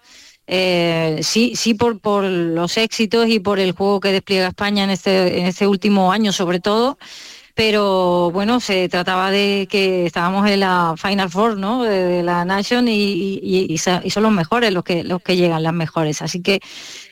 [0.52, 5.40] eh, sí, sí por, los éxitos y por el juego que despliega España en este,
[5.40, 6.98] en este último año sobre todo,
[7.54, 11.84] pero bueno, se trataba de que estábamos en la Final Four, ¿no?
[11.84, 16.22] De, la Nation y, son los mejores los que llegan, las mejores.
[16.22, 16.62] Así que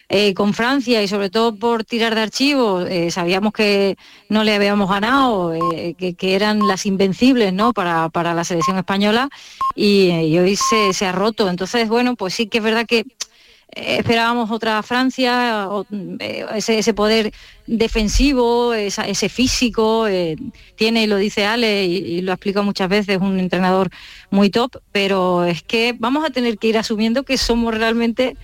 [0.10, 3.98] eh, con Francia y sobre todo por tirar de archivos, eh, sabíamos que
[4.30, 5.54] no le habíamos ganado,
[5.98, 7.74] que, eran las invencibles ¿no?
[7.74, 9.30] para, para la selección española
[9.76, 10.58] y, hoy
[10.94, 11.50] se, ha roto.
[11.50, 13.06] Entonces, bueno, pues sí que es verdad que
[13.76, 15.68] esperábamos otra Francia,
[16.20, 17.34] eh, ese, poder
[17.66, 20.36] defensivo, ese físico, eh,
[20.76, 23.90] tiene, lo dice Ale y, lo explica muchas veces, un entrenador
[24.30, 28.36] muy top, pero es que vamos a tener que ir asumiendo que somos realmente,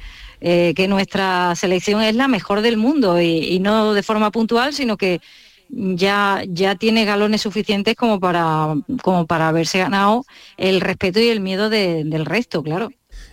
[0.46, 4.98] eh, que nuestra selección es la mejor del mundo y, no de forma puntual, sino
[4.98, 5.22] que
[5.70, 10.26] ya, ya tiene galones suficientes como para, como para haberse ganado
[10.58, 12.90] el respeto y el miedo del resto, claro.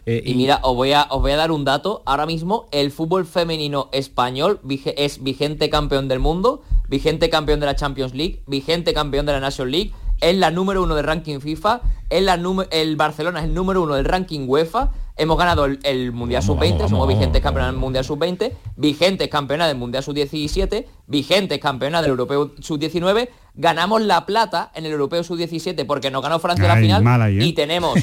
[0.07, 2.05] Eh, y mira, os voy, a, os voy a dar un dato.
[2.07, 4.61] Ahora mismo el fútbol femenino español
[4.97, 9.41] es vigente campeón del mundo, vigente campeón de la Champions League, vigente campeón de la
[9.41, 9.91] National League,
[10.21, 12.39] es la número uno del ranking FIFA, es la
[12.71, 17.07] el Barcelona es el número uno del ranking UEFA, hemos ganado el, Mundial Sub-20, somos
[17.07, 23.29] vigentes campeones del Mundial Sub-20, vigentes campeones del Mundial Sub-17, vigentes campeones del Europeo Sub-19,
[23.55, 27.45] ganamos la plata en el Europeo Sub-17 porque nos ganó Francia la final ¿eh?
[27.45, 27.99] y tenemos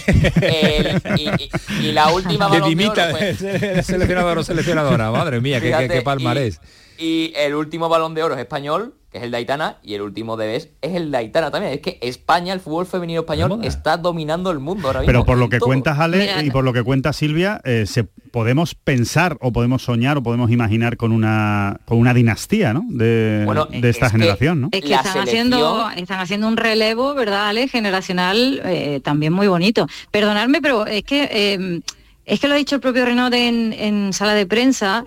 [1.81, 6.61] y, la última balón de oro seleccionador o seleccionadora, madre mía, qué, palmarés.
[6.99, 10.01] Y, el último balón de oro es español, que es el de Aitana, y el
[10.01, 11.73] último de BES es el de Aitana también.
[11.73, 15.11] Es que España, el fútbol femenino español, está dominando el mundo ahora mismo.
[15.11, 18.75] Pero por lo que cuentas, Ale, y por lo que cuenta Silvia, eh, se, podemos
[18.75, 22.83] pensar o podemos soñar o podemos imaginar con una, con una dinastía ¿no?
[22.89, 23.45] de,
[23.81, 24.61] de esta generación.
[24.61, 24.69] ¿no?
[24.71, 27.67] Es que están, haciendo, están haciendo un relevo, ¿verdad, Ale?
[27.67, 29.87] Generacional eh, también muy bonito.
[30.11, 31.29] Perdonadme, pero es que...
[31.31, 31.81] Eh,
[32.25, 35.05] es que lo ha dicho el propio Renaud en, sala de prensa.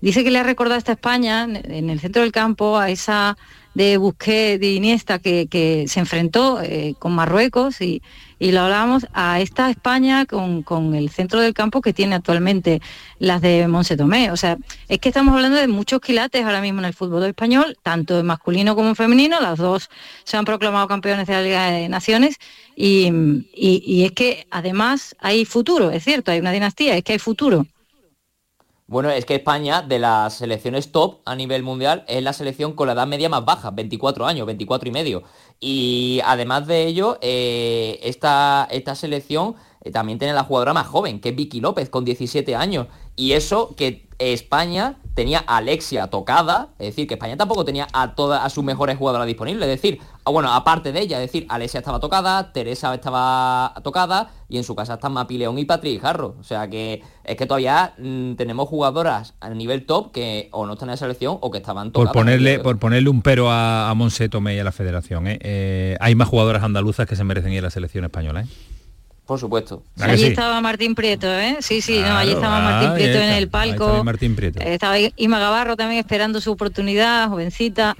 [0.00, 3.36] Dice que le ha recordado esta España, en el centro del campo, a esa
[3.76, 8.02] de Busquets, de Iniesta, que, se enfrentó eh, con Marruecos y,
[8.38, 12.80] lo hablábamos a esta España con, el centro del campo que tiene actualmente
[13.18, 14.30] las de Monse Tomé.
[14.30, 17.76] O sea, es que estamos hablando de muchos quilates ahora mismo en el fútbol español,
[17.82, 19.90] tanto en masculino como en femenino, las dos
[20.24, 22.36] se han proclamado campeones de la Liga de Naciones
[22.74, 23.10] y,
[23.54, 27.66] y es que además hay futuro, es cierto, hay una dinastía, es que hay futuro.
[28.88, 32.86] Bueno, es que España, de las selecciones top a nivel mundial, es la selección con
[32.86, 35.22] la edad media más baja, 24 años, 24 y medio.
[35.58, 39.56] Y además de ello, eh, esta, esta selección
[39.90, 42.86] también tiene la jugadora más joven, que es Vicky López, con 17 años.
[43.16, 48.14] Y eso que España tenía a Alexia tocada, es decir, que España tampoco tenía a
[48.14, 51.46] todas a sus mejores jugadoras disponibles, es decir, ah, bueno, aparte de ella, es decir,
[51.48, 56.00] Alexia estaba tocada, Teresa estaba tocada y en su casa están Mapi León y Patrick
[56.02, 60.66] Jarro, o sea que es que todavía mm, tenemos jugadoras a nivel top que o
[60.66, 62.12] no están en la selección o que estaban tocadas.
[62.12, 65.38] Por ponerle, por ponerle un pero a, a Monse Tomé y a la federación, ¿eh?
[65.40, 68.46] Eh, hay más jugadoras andaluzas que se merecen ir a la selección española, ¿eh?
[69.26, 69.82] Por supuesto.
[70.00, 71.56] Allí estaba Martín Prieto, ¿eh?
[71.58, 74.04] Sí, sí, no, allí estaba Martín Prieto en el palco.
[74.04, 74.60] Martín Prieto.
[74.60, 77.96] Eh, estaba Ima Gavarro también esperando su oportunidad, jovencita.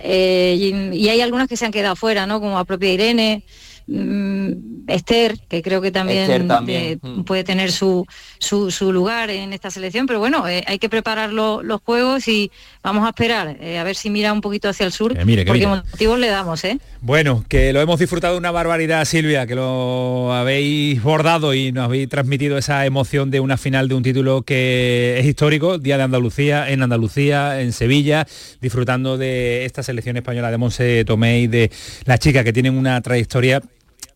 [0.00, 2.38] Eh, y, hay algunas que se han quedado fuera, ¿no?
[2.40, 3.42] Como la propia Irene.
[3.90, 6.82] Mm, Esther, que creo que también, también.
[6.82, 7.22] eh, Mm.
[7.22, 8.06] puede tener su,
[8.38, 12.26] su, su lugar en esta selección, pero bueno, eh, hay que preparar lo- los juegos
[12.28, 12.50] y
[12.82, 15.44] vamos a esperar, eh, a ver si mira un poquito hacia el sur, Que mire,
[15.44, 15.82] que porque mire.
[15.92, 16.78] motivos le damos, ¿eh?
[17.02, 22.08] Bueno, que lo hemos disfrutado una barbaridad, Silvia, que lo habéis bordado y nos habéis
[22.08, 26.70] transmitido esa emoción de una final de un título que es histórico, Día de Andalucía,
[26.70, 28.26] en Andalucía, en Sevilla,
[28.60, 31.70] disfrutando de esta selección española de Monse Tomé y de
[32.04, 33.62] las chicas que tienen una trayectoria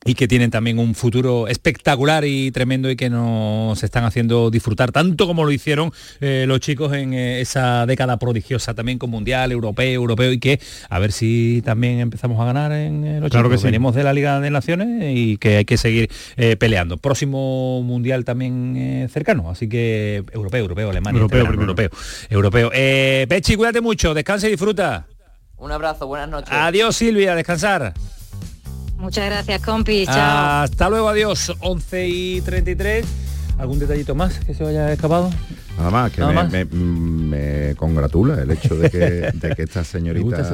[0.05, 4.93] y que tienen también un futuro espectacular y tremendo y que nos están haciendo disfrutar
[4.93, 9.53] tanto como lo hicieron eh, los chicos en eh, esa década prodigiosa también con mundial,
[9.53, 13.49] europeo, europeo y que a ver si también empezamos a ganar en eh, los Claro
[13.49, 13.63] chicos.
[13.63, 13.67] que sí.
[13.67, 16.97] Venimos de la Liga de Naciones y que hay que seguir eh, peleando.
[16.97, 21.91] Próximo mundial también eh, cercano, así que europeo, europeo, Alemania, Europeo este verano, europeo,
[22.31, 22.71] europeo.
[22.75, 25.07] Eh, Pechi, cuídate mucho, descansa y disfruta.
[25.57, 26.51] Un abrazo, buenas noches.
[26.53, 27.95] Adiós Silvia, descansar.
[29.05, 30.63] Muchas gracias, compis, chao.
[30.63, 31.53] Hasta luego, adiós.
[31.61, 33.05] 11 y 33.
[33.59, 35.31] ¿Algún detallito más que se haya escapado?
[35.77, 36.53] Nada más, que Nada me, más.
[36.53, 36.65] me-
[37.69, 38.99] me congratula el hecho de que,
[39.33, 40.53] de que estas señoritas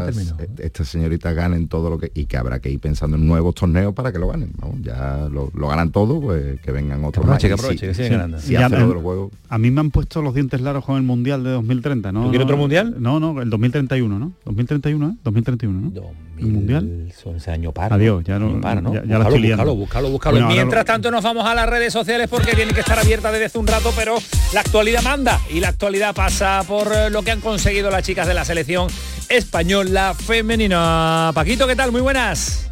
[0.59, 3.95] estas señoritas ganen todo lo que y que habrá que ir pensando en nuevos torneos
[3.95, 4.53] para que lo ganen.
[4.57, 7.61] vamos, ya lo, lo ganan todo, pues que vengan otros aproveche, más.
[7.81, 9.29] que que sigan Ya, hace em.
[9.49, 12.25] A mí me han puesto los dientes largos con el Mundial de 2030, ¿no?
[12.25, 12.97] ¿Tú quieres no, otro mundial?
[12.99, 14.33] No, no, el 2031, ¿no?
[14.45, 15.13] 2031, ¿eh?
[15.23, 15.93] 2031, ¿no?
[16.39, 17.13] ¿El mundial?
[17.23, 17.93] Son ese año par.
[17.93, 18.95] Adiós, ya no- par, ¿no?
[18.95, 20.37] ya- ya la búscalo, búscalo, búscalo, búscalo.
[20.37, 23.33] Bueno, Mientras lo- tanto nos vamos a las redes sociales porque tienen que estar abiertas
[23.33, 24.15] desde hace un rato, pero
[24.55, 25.03] la actualidad
[25.49, 28.87] y la actualidad pasa por eh, lo que han conseguido las chicas de la selección
[29.29, 31.33] española femenina.
[31.35, 31.91] Paquito, ¿qué tal?
[31.91, 32.71] Muy buenas.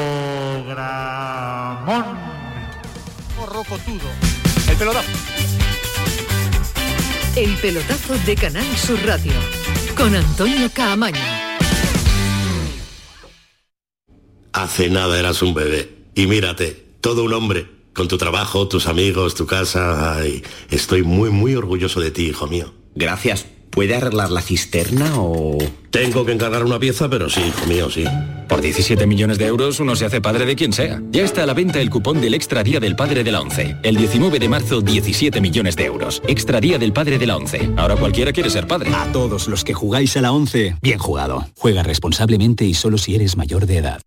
[4.74, 5.12] El pelotazo.
[7.36, 9.34] El pelotazo de Canal Sur Radio
[9.96, 11.22] con Antonio Caamaño.
[14.52, 15.96] Hace nada eras un bebé.
[16.16, 17.68] Y mírate, todo un hombre.
[17.94, 20.18] Con tu trabajo, tus amigos, tu casa.
[20.18, 22.74] Ay, estoy muy, muy orgulloso de ti, hijo mío.
[22.96, 23.46] Gracias.
[23.74, 25.58] ¿Puede arreglar la cisterna o...?
[25.90, 28.04] Tengo que encargar una pieza, pero sí, hijo mío, sí.
[28.48, 31.02] Por 17 millones de euros uno se hace padre de quien sea.
[31.10, 33.78] Ya está a la venta el cupón del Extra Día del Padre de la ONCE.
[33.82, 36.22] El 19 de marzo, 17 millones de euros.
[36.28, 37.72] Extra Día del Padre de la ONCE.
[37.76, 38.92] Ahora cualquiera quiere ser padre.
[38.94, 41.48] A todos los que jugáis a la 11, bien jugado.
[41.58, 44.02] Juega responsablemente y solo si eres mayor de edad.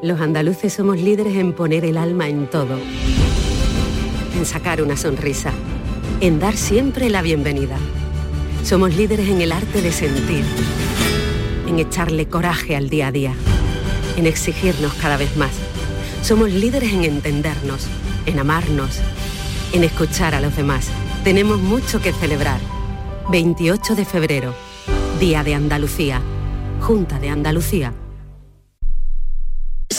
[0.00, 2.78] Los andaluces somos líderes en poner el alma en todo.
[4.36, 5.52] En sacar una sonrisa.
[6.20, 7.76] En dar siempre la bienvenida.
[8.62, 10.44] Somos líderes en el arte de sentir.
[11.66, 13.34] En echarle coraje al día a día.
[14.16, 15.50] En exigirnos cada vez más.
[16.22, 17.86] Somos líderes en entendernos.
[18.26, 19.00] En amarnos.
[19.72, 20.88] En escuchar a los demás.
[21.24, 22.60] Tenemos mucho que celebrar.
[23.30, 24.54] 28 de febrero.
[25.18, 26.20] Día de Andalucía.
[26.80, 27.92] Junta de Andalucía.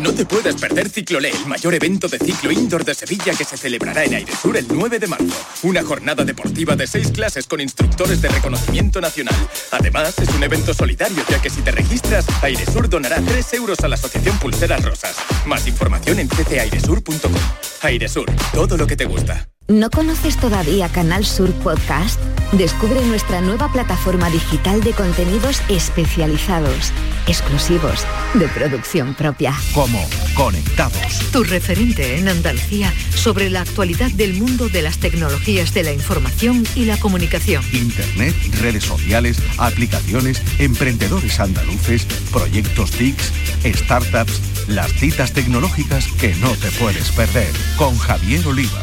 [0.00, 3.58] No te puedes perder Ciclolé, el mayor evento de ciclo indoor de Sevilla que se
[3.58, 5.46] celebrará en Airesur el 9 de marzo.
[5.62, 9.34] Una jornada deportiva de seis clases con instructores de reconocimiento nacional.
[9.70, 13.88] Además, es un evento solidario, ya que si te registras, Airesur donará 3 euros a
[13.88, 15.16] la Asociación Pulseras Rosas.
[15.44, 17.32] Más información en ccairesur.com.
[17.82, 19.50] Airesur, todo lo que te gusta.
[19.70, 22.18] ¿No conoces todavía Canal Sur Podcast?
[22.50, 26.92] Descubre nuestra nueva plataforma digital de contenidos especializados,
[27.28, 28.04] exclusivos,
[28.34, 29.54] de producción propia.
[29.72, 30.04] Como
[30.34, 31.20] Conectados.
[31.30, 36.64] Tu referente en Andalucía sobre la actualidad del mundo de las tecnologías de la información
[36.74, 37.62] y la comunicación.
[37.72, 43.32] Internet, redes sociales, aplicaciones, emprendedores andaluces, proyectos TICs,
[43.64, 47.52] startups, las citas tecnológicas que no te puedes perder.
[47.76, 48.82] Con Javier Oliva.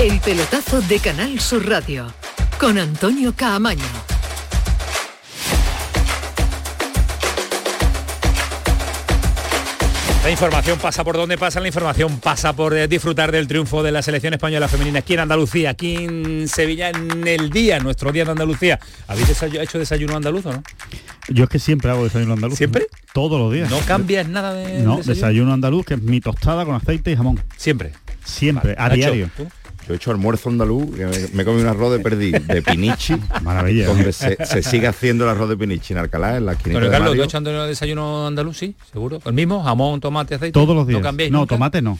[0.00, 2.06] El pelotazo de Canal Sur Radio
[2.58, 3.84] con Antonio Caamaño.
[10.24, 13.92] La información pasa por donde pasa, la información pasa por eh, disfrutar del triunfo de
[13.92, 18.24] la selección española femenina aquí en Andalucía, aquí en Sevilla, en el día, nuestro día
[18.24, 18.78] de Andalucía.
[19.06, 20.62] ¿Habéis hecho desayuno andaluz o no?
[21.28, 22.56] Yo es que siempre hago desayuno andaluz.
[22.56, 22.86] ¿Siempre?
[23.12, 23.70] Todos los días.
[23.70, 25.02] ¿No cambias nada de No, desayuno?
[25.02, 27.42] desayuno andaluz, que es mi tostada con aceite y jamón.
[27.56, 27.92] Siempre.
[28.24, 29.30] Siempre, a Nacho, diario.
[29.90, 30.86] Yo he hecho almuerzo andaluz,
[31.32, 33.88] me, comido un arroz de perdiz de pinichi, Maravilla.
[33.88, 36.86] donde se, se sigue haciendo el arroz de pinichi en Alcalá, en la esquina Bueno,
[36.86, 38.56] de Carlos, ¿tú echando desayuno andaluz?
[38.56, 39.18] Sí, seguro.
[39.24, 39.64] ¿El mismo?
[39.64, 40.52] Jamón, tomate, aceite.
[40.52, 41.00] Todos los días.
[41.00, 41.56] ¿No cambiáis No, nunca?
[41.56, 41.98] tomate no.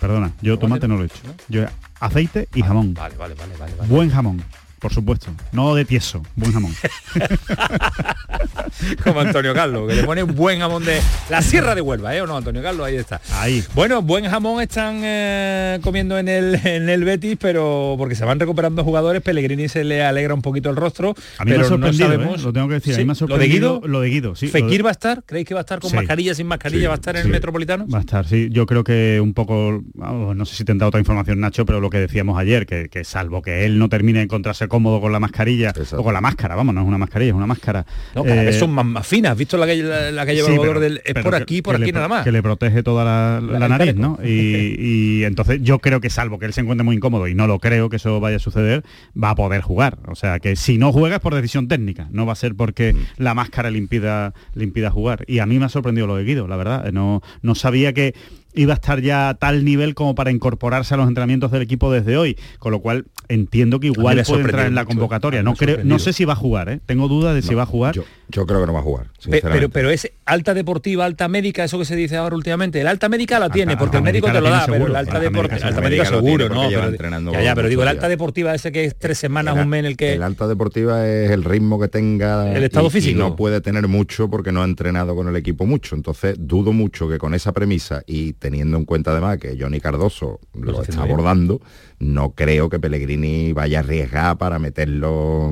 [0.00, 1.22] Perdona, yo tomate no lo he hecho.
[1.48, 1.64] Yo
[2.00, 2.92] aceite y jamón.
[2.94, 3.52] Vale, vale, vale.
[3.56, 3.72] vale.
[3.88, 4.42] Buen jamón,
[4.82, 5.30] por supuesto.
[5.52, 6.74] No de tieso, buen jamón.
[9.04, 12.20] Como Antonio Carlos, que le pone un buen jamón de la Sierra de Huelva, ¿eh?
[12.22, 12.86] ¿O no, Antonio Carlos?
[12.86, 13.20] Ahí está.
[13.34, 13.62] Ahí.
[13.74, 18.40] Bueno, buen jamón están eh, comiendo en el, en el Betis, pero porque se van
[18.40, 21.14] recuperando jugadores, Pellegrini se le alegra un poquito el rostro.
[21.38, 22.40] A mí me pero ha sorprendido, no sabemos.
[22.40, 22.44] ¿eh?
[22.44, 22.92] lo tengo que decir.
[22.92, 23.80] a Sí, mí me ha ¿Lo de Guido?
[23.84, 24.46] lo de Guido, sí.
[24.46, 25.22] de- ¿Fekir va a estar?
[25.24, 25.96] ¿Creéis que va a estar con Sí.
[25.96, 26.88] mascarilla, sin mascarilla?
[26.88, 27.86] ¿Va a estar en el Metropolitano?
[27.88, 28.48] Va a estar, sí.
[28.50, 31.98] Yo creo que un poco, no sé si tendrá otra información Nacho, pero lo que
[31.98, 35.72] decíamos ayer, que, que salvo que él no termine de encontrarse cómodo con la mascarilla,
[35.96, 37.84] o con la máscara, vamos, no es una mascarilla, es una máscara.
[38.14, 39.32] No, cada vez eh, son más, más finas.
[39.32, 41.02] ¿Has visto la que, la, la que lleva Sí, el jugador pero- del...
[41.04, 42.24] Es por que- aquí, por que aquí le- nada más.
[42.24, 43.94] Que le protege toda la, la La- el nariz.
[43.96, 44.18] ¿no?
[44.24, 47.46] Y, y entonces yo creo que salvo que él se encuentre muy incómodo y no
[47.46, 48.82] lo creo que eso vaya a suceder,
[49.22, 49.98] va a poder jugar.
[50.08, 52.94] O sea que si no juega es por decisión técnica, no va a ser porque
[52.94, 52.98] Mm.
[53.22, 55.24] la máscara le impida, le impida jugar.
[55.26, 56.90] Y a mí me ha sorprendido lo de Guido, la verdad.
[56.92, 58.14] No, no sabía que
[58.54, 61.90] iba a estar ya a tal nivel como para incorporarse a los entrenamientos del equipo
[61.92, 65.42] desde hoy, con lo cual entiendo que igual puede entrar en la convocatoria.
[65.42, 66.80] No creo, sé si va a jugar, ¿eh?
[66.84, 67.94] tengo dudas de si va a jugar.
[67.94, 69.58] Yo, yo creo que no va a jugar, sinceramente.
[69.58, 72.80] Pero, pero es alta deportiva, alta médica, eso que se dice ahora últimamente.
[72.80, 75.20] El alta médica la tiene, alta porque el médico te lo da, pero el alta
[75.20, 75.82] deportiva, alta seguro.
[75.88, 76.68] médica seguro, ¿no?
[76.68, 79.62] Pero- entrenando ya, ya, pero digo, el alta deportiva ese que es tres semanas, El-
[79.62, 80.12] un mes en el que...
[80.14, 83.18] El alta deportiva es el ritmo que tenga El estado y- y físico.
[83.18, 85.94] no puede tener mucho porque no ha entrenado con el equipo mucho.
[85.94, 90.40] Entonces dudo mucho que con esa premisa y teniendo en cuenta además que Johnny Cardoso
[90.52, 91.12] lo, está está haciendo bien.
[91.14, 91.60] abordando,
[92.00, 95.50] no creo que Pellegrini vaya a arriesgar para meterlo,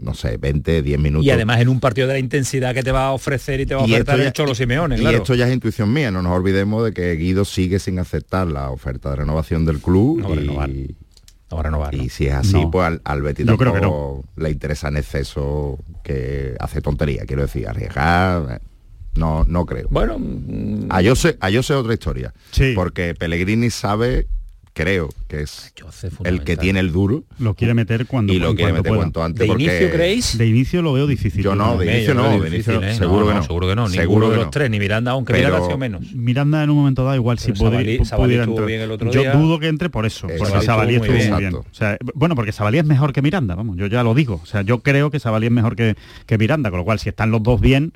[0.00, 1.26] no sé, 20, 10 minutos.
[1.26, 3.74] Y además en un partido de la intensidad que te va a ofrecer y te
[3.74, 5.18] va a ofertar el Cholo Simeone, y claro.
[5.18, 8.70] esto ya es intuición mía, no nos olvidemos de que Guido sigue sin aceptar la
[8.70, 10.20] oferta de renovación del club.
[10.20, 10.70] No y, renovar.
[10.70, 11.94] No va a renovar.
[11.94, 12.70] y si es así, No.
[12.70, 17.24] pues al, al Betis Yo creo que tampoco le interesa en exceso que hace tontería,
[17.26, 18.60] quiero decir, arriesgar.
[19.18, 19.88] No, no creo.
[19.90, 22.32] Bueno, mm, A yo sé, a yo sé otra historia.
[22.52, 22.72] Sí.
[22.74, 24.26] Porque Pellegrini sabe,
[24.72, 28.54] creo, que es Jose el que tiene el duro Lo quiere meter cuando y lo
[28.54, 28.98] quiere meter pueda.
[29.00, 29.40] cuanto antes.
[29.40, 30.38] ¿De porque inicio creéis?
[30.38, 31.42] De inicio lo veo difícil.
[31.42, 32.94] Yo no, de inicio no, de inicio ¿eh?
[32.94, 33.42] seguro no, que no.
[33.42, 34.50] Seguro que no, Seguro ninguno que de los no.
[34.52, 36.12] tres, ni Miranda, aunque Pero- Miranda ha sido menos.
[36.14, 38.66] Miranda en un momento dado igual si Pero Sabalí pudiera estuvo entrar.
[38.68, 39.32] bien el otro Yo día.
[39.34, 41.52] dudo que entre por eso, Eh, porque Sabalí estuvo muy estuvo muy bien.
[41.54, 41.64] bien.
[41.68, 44.40] O sea, bueno, porque Sabalí es mejor que Miranda, vamos, yo ya lo digo.
[44.42, 45.96] O sea, yo creo que Sabalí es mejor que,
[46.26, 47.92] que Miranda, con lo cual si están los dos bien,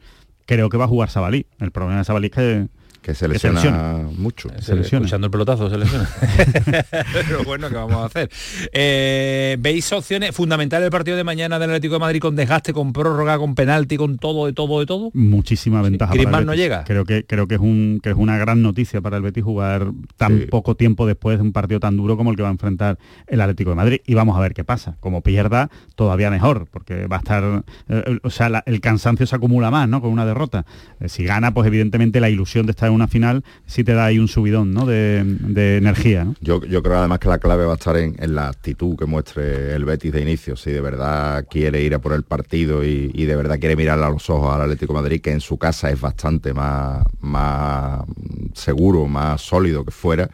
[0.46, 1.46] creo que va a jugar Sabalí.
[1.58, 2.68] El problema de Sabalí es que
[3.02, 4.48] Que se Que se lesiona mucho.
[4.60, 5.04] Se lesiona.
[5.04, 6.08] Escuchando el pelotazo se lesiona.
[6.90, 8.30] Pero bueno, ¿qué vamos a hacer?
[8.72, 12.92] Eh, ¿Veis opciones fundamentales el partido de mañana del Atlético de Madrid con desgaste, con
[12.92, 15.10] prórroga, con penalti, con todo, de todo, de todo?
[15.14, 16.10] muchísima ventaja.
[16.10, 16.84] para el Griezmann no llega.
[16.84, 19.88] Creo que creo que es un que es una gran noticia para el Betis jugar
[20.16, 20.46] tan Sí.
[20.46, 23.40] poco tiempo después de un partido tan duro como el que va a enfrentar el
[23.40, 24.00] Atlético de Madrid.
[24.06, 24.96] Y vamos a ver qué pasa.
[25.00, 29.34] Como pierda, todavía mejor, porque va a estar, eh, o sea, la- el cansancio se
[29.36, 30.00] acumula más, ¿no?
[30.00, 30.64] Con una derrota.
[31.00, 34.06] Eh, si gana, pues evidentemente la ilusión de estar en una final sí te da
[34.06, 34.86] ahí un subidón ¿no?
[34.86, 36.24] de, de energía.
[36.24, 36.34] ¿no?
[36.40, 39.06] Yo, yo creo además que la clave va a estar en, en la actitud que
[39.06, 43.10] muestre el Betis de inicio, si de verdad quiere ir a por el partido y,
[43.14, 45.58] y de verdad quiere mirar a los ojos al Atlético de Madrid, que en su
[45.58, 48.02] casa es bastante más, más
[48.54, 50.30] seguro, más sólido que fuera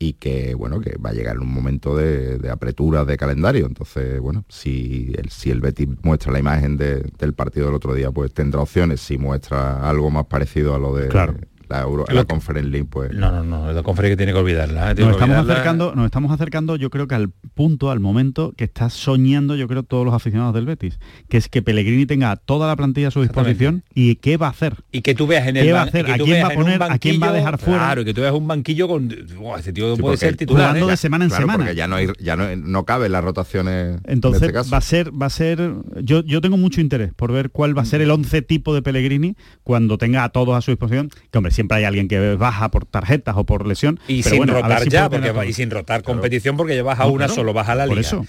[0.00, 4.20] y que bueno que va a llegar un momento de, de apretura de calendario entonces
[4.20, 8.12] bueno si el, si el Betis muestra la imagen de- del partido del otro día
[8.12, 11.34] pues tendrá opciones si muestra algo más parecido a lo de Claro.
[11.68, 14.90] La, Euro, la Conference League pues No, no, no, la conferencia que tiene que olvidarla.
[14.90, 14.94] ¿eh?
[14.94, 15.52] Tiene Nos que estamos, olvidarla.
[15.54, 19.68] acercando, nos estamos acercando, yo creo que al punto, al momento que está soñando, yo
[19.68, 20.98] creo, todos los aficionados del Betis,
[21.28, 24.50] que es que Pellegrini tenga toda la plantilla a su disposición y qué va a
[24.50, 24.76] hacer.
[24.92, 26.10] y que tú veas en el ¿Qué va a hacer?
[26.10, 26.82] ¿A quién va a poner?
[26.82, 27.78] ¿A quién va a dejar fuera?
[27.80, 29.08] Claro, y que tú veas un banquillo con
[29.38, 30.68] "Buah, ese tío Sí, puede ser titular.
[30.68, 30.90] jugando ¿eh?
[30.92, 31.58] de semana en claro, semana.
[31.64, 34.70] porque ya no hay, ya no, no caben las rotaciones Entonces en este caso.
[34.70, 37.82] va a ser, va a ser, yo, yo tengo mucho interés por ver cuál va
[37.82, 41.38] a ser el 11 tipo de Pellegrini cuando tenga a todos a su disposición, que
[41.38, 43.98] hombre, siempre hay alguien que baja por tarjetas o por lesión.
[44.08, 47.04] Y pero sin bueno, rotar si ya, porque y sin rotar competición porque llevas a
[47.04, 47.34] No, una claro.
[47.34, 48.08] solo, vas a la Por liga.
[48.08, 48.24] eso,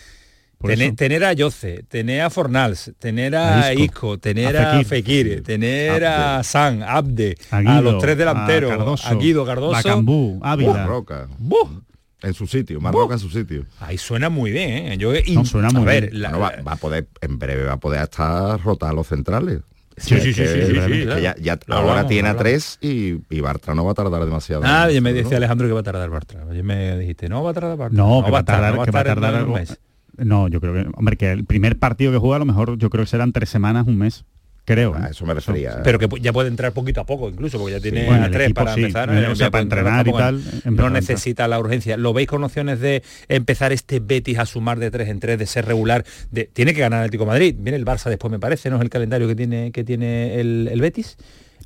[0.96, 5.42] tener, a Yoce, tener a Fornals, tener a, Isco, tener a a Fekir.
[5.44, 9.72] Tener a San, Abde, A los tres delanteros, a a, Guido Cardoso.
[9.74, 10.74] Bacambú, Ávila.
[10.74, 11.28] Marroca.
[11.38, 11.82] ¡Buh!
[12.22, 13.66] En su sitio, Marroca en su sitio.
[13.80, 14.98] Ahí suena muy bien, ¿eh?
[14.98, 16.22] Yo, No, suena muy a ver, bien.
[16.22, 19.08] la- Bueno, va, va a poder, en breve va a poder hasta rotar a los
[19.08, 19.62] centrales.
[20.00, 24.24] Sí, sí, sí, sí, ahora tiene a tres y, y Bartra no va a tardar
[24.24, 24.62] demasiado.
[24.66, 25.38] Ah, me decía ¿no?
[25.38, 26.45] Alejandro que va a tardar Bartra.
[26.50, 27.97] Ayer me dijiste, no va a tardar Bartra.
[27.97, 29.80] No, que va a tardar, que va a tardar un mes.
[30.18, 32.89] No, yo creo que, hombre, que el primer partido que juega a lo mejor yo
[32.89, 34.26] creo que serán tres semanas, un mes,
[34.66, 34.93] creo.
[34.95, 35.82] A eso me refería.
[35.84, 38.45] Pero que ya puede entrar poquito a poco incluso, porque ya tiene Bueno, a tres
[38.45, 39.10] equipo para sí, empezar.
[39.10, 41.97] o eh, sea, para entrenar y tal, No necesita la urgencia.
[41.97, 45.45] ¿Lo veis con opciones de empezar este Betis a sumar de tres en tres, de
[45.45, 46.05] ser regular?
[46.32, 47.55] De, tiene que ganar el Atlético de Madrid.
[47.57, 50.70] Viene el Barça después, me parece, ¿no es el calendario que tiene, que tiene el,
[50.72, 51.18] el Betis?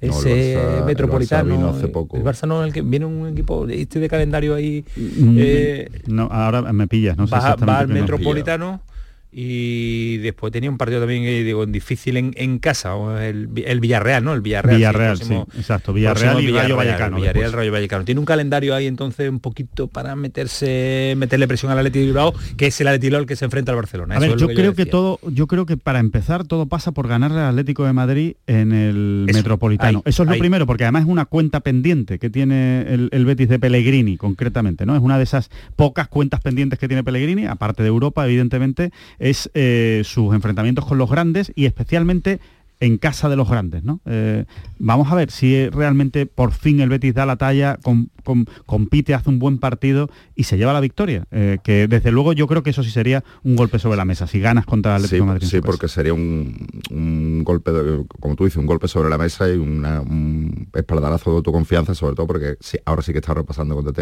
[0.01, 1.49] No, Ese Barça- el metropolitano.
[1.49, 2.17] Barça vino hace poco.
[2.17, 4.83] El Barça no, el que viene un equipo este de calendario ahí.
[4.97, 8.81] Mm, eh, no, ahora me pillas, no sé va, va al Metropolitano
[9.35, 12.93] y después tenía un partido también eh, digo difícil en, en casa
[13.27, 16.47] el, el Villarreal no el Villarreal Villarreal, sí, el próximo- sí, exacto, Villarreal y Rayo
[16.47, 17.51] Villarreal, Vallecano Villarreal después.
[17.59, 21.99] Rayo Vallecano tiene un calendario ahí entonces un poquito para meterse meterle presión al Atleti
[21.99, 24.21] de Bilbao que es el Atleti Bilbao el que se enfrenta al Barcelona A Eso
[24.27, 27.07] ver, es yo lo creo que todo, yo creo que para empezar todo pasa por
[27.07, 29.99] ganarle al Atlético de Madrid en el Eso, Metropolitano.
[30.05, 33.25] ahí, Eso es lo primero, porque además es una cuenta pendiente que tiene el, el
[33.25, 34.95] Betis de Pellegrini, concretamente, ¿no?
[34.95, 38.91] Es una de esas pocas cuentas pendientes que tiene Pellegrini, aparte de Europa, evidentemente,
[39.23, 42.41] es eh, sus enfrentamientos con los grandes y especialmente
[42.83, 44.01] en casa de los grandes, ¿no?
[44.05, 44.43] Eh,
[44.77, 49.13] vamos a ver si realmente por fin el Betis da la talla, com- com- compite,
[49.13, 51.23] hace un buen partido y se lleva la victoria.
[51.31, 54.27] Eh, que desde luego yo creo que eso sí sería un golpe sobre la mesa,
[54.27, 55.47] si ganas contra el Sí, Atlético de Madrid.
[55.47, 59.47] sí, porque sería un, un golpe, de- como tú dices, un golpe sobre la mesa
[59.47, 63.75] y una- un espaldarazo de autoconfianza, sobre todo porque sí, ahora sí que está repasando
[63.75, 63.95] con el,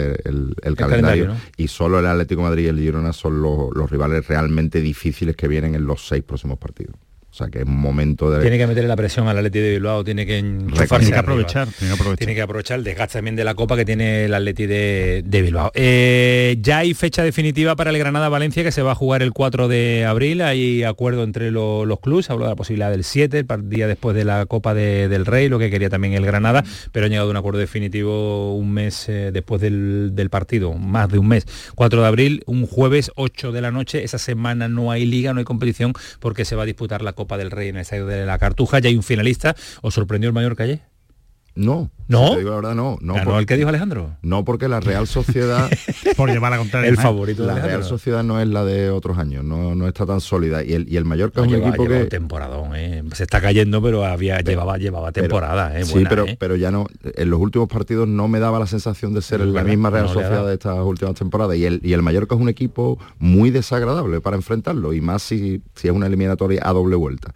[0.64, 1.36] el calendario, calendario, ¿no?
[1.56, 5.36] y solo el Atlético de Madrid y el Girona son los, los rivales realmente difíciles
[5.36, 6.96] que vienen en los seis próximos partidos.
[7.32, 8.42] O sea que es un momento de...
[8.42, 11.68] tiene que meterle la presión al Atleti de Bilbao tiene que enchufarse Tiene que aprovechar,
[11.70, 12.18] tiene que aprovechar.
[12.18, 15.42] Tiene que aprovechar el desgaste también de la Copa que tiene el Atleti de, de
[15.42, 15.72] Bilbao.
[15.74, 19.70] Eh, ya hay fecha definitiva para el Granada-Valencia que se va a jugar el 4
[19.70, 20.42] de abril.
[20.42, 24.14] Hay acuerdo entre lo- los clubes, hablo de la posibilidad del 7, el día después
[24.14, 27.30] de la Copa de- del Rey, lo que quería también el Granada, pero han llegado
[27.30, 31.46] a un acuerdo definitivo un mes eh, después del, del partido, más de un mes.
[31.76, 34.04] 4 de abril, un jueves 8 de la noche.
[34.04, 37.21] Esa semana no hay liga, no hay competición porque se va a disputar la Copa
[37.38, 38.80] del Rey en el estadio de la Cartuja.
[38.80, 39.56] Ya hay un finalista.
[39.82, 40.91] ¿Os sorprendió el Mallorca ayer?
[41.54, 42.28] No, ¿No?
[42.28, 42.98] si te digo la verdad, no.
[43.02, 44.16] No, ¿Ganó por- el que dijo Alejandro?
[44.22, 45.70] no porque la Real Sociedad...
[46.16, 46.88] por llevar la contraria.
[46.88, 47.02] El ¿eh?
[47.02, 47.78] favorito de La Alejandro.
[47.80, 50.64] Real Sociedad no es la de otros años, no, no está tan sólida.
[50.64, 52.04] Y el, y el Mallorca No, es un lleva, equipo lleva que...
[52.04, 53.04] un temporadón, ¿eh?
[53.14, 55.84] se está cayendo, pero había llevaba llevaba Pero- temporada, ¿eh?
[55.84, 56.38] sí, Buena, pero, ¿eh?
[56.40, 59.64] pero ya no, en los últimos partidos no me daba la sensación de ser la
[59.64, 61.58] misma Real Sociedad de estas últimas temporadas.
[61.58, 65.62] Y el, y el Mallorca es un equipo muy desagradable para enfrentarlo, y más si,
[65.76, 67.34] si es una eliminatoria a doble vuelta.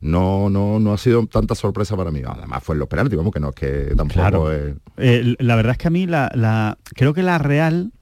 [0.00, 2.20] No, no, no ha sido tanta sorpresa para mí.
[2.26, 4.52] Además fue en los penaltis, vamos que no es que tampoco Claro.
[4.52, 7.92] es- Eh, la verdad es que a mí la, la- creo que la Real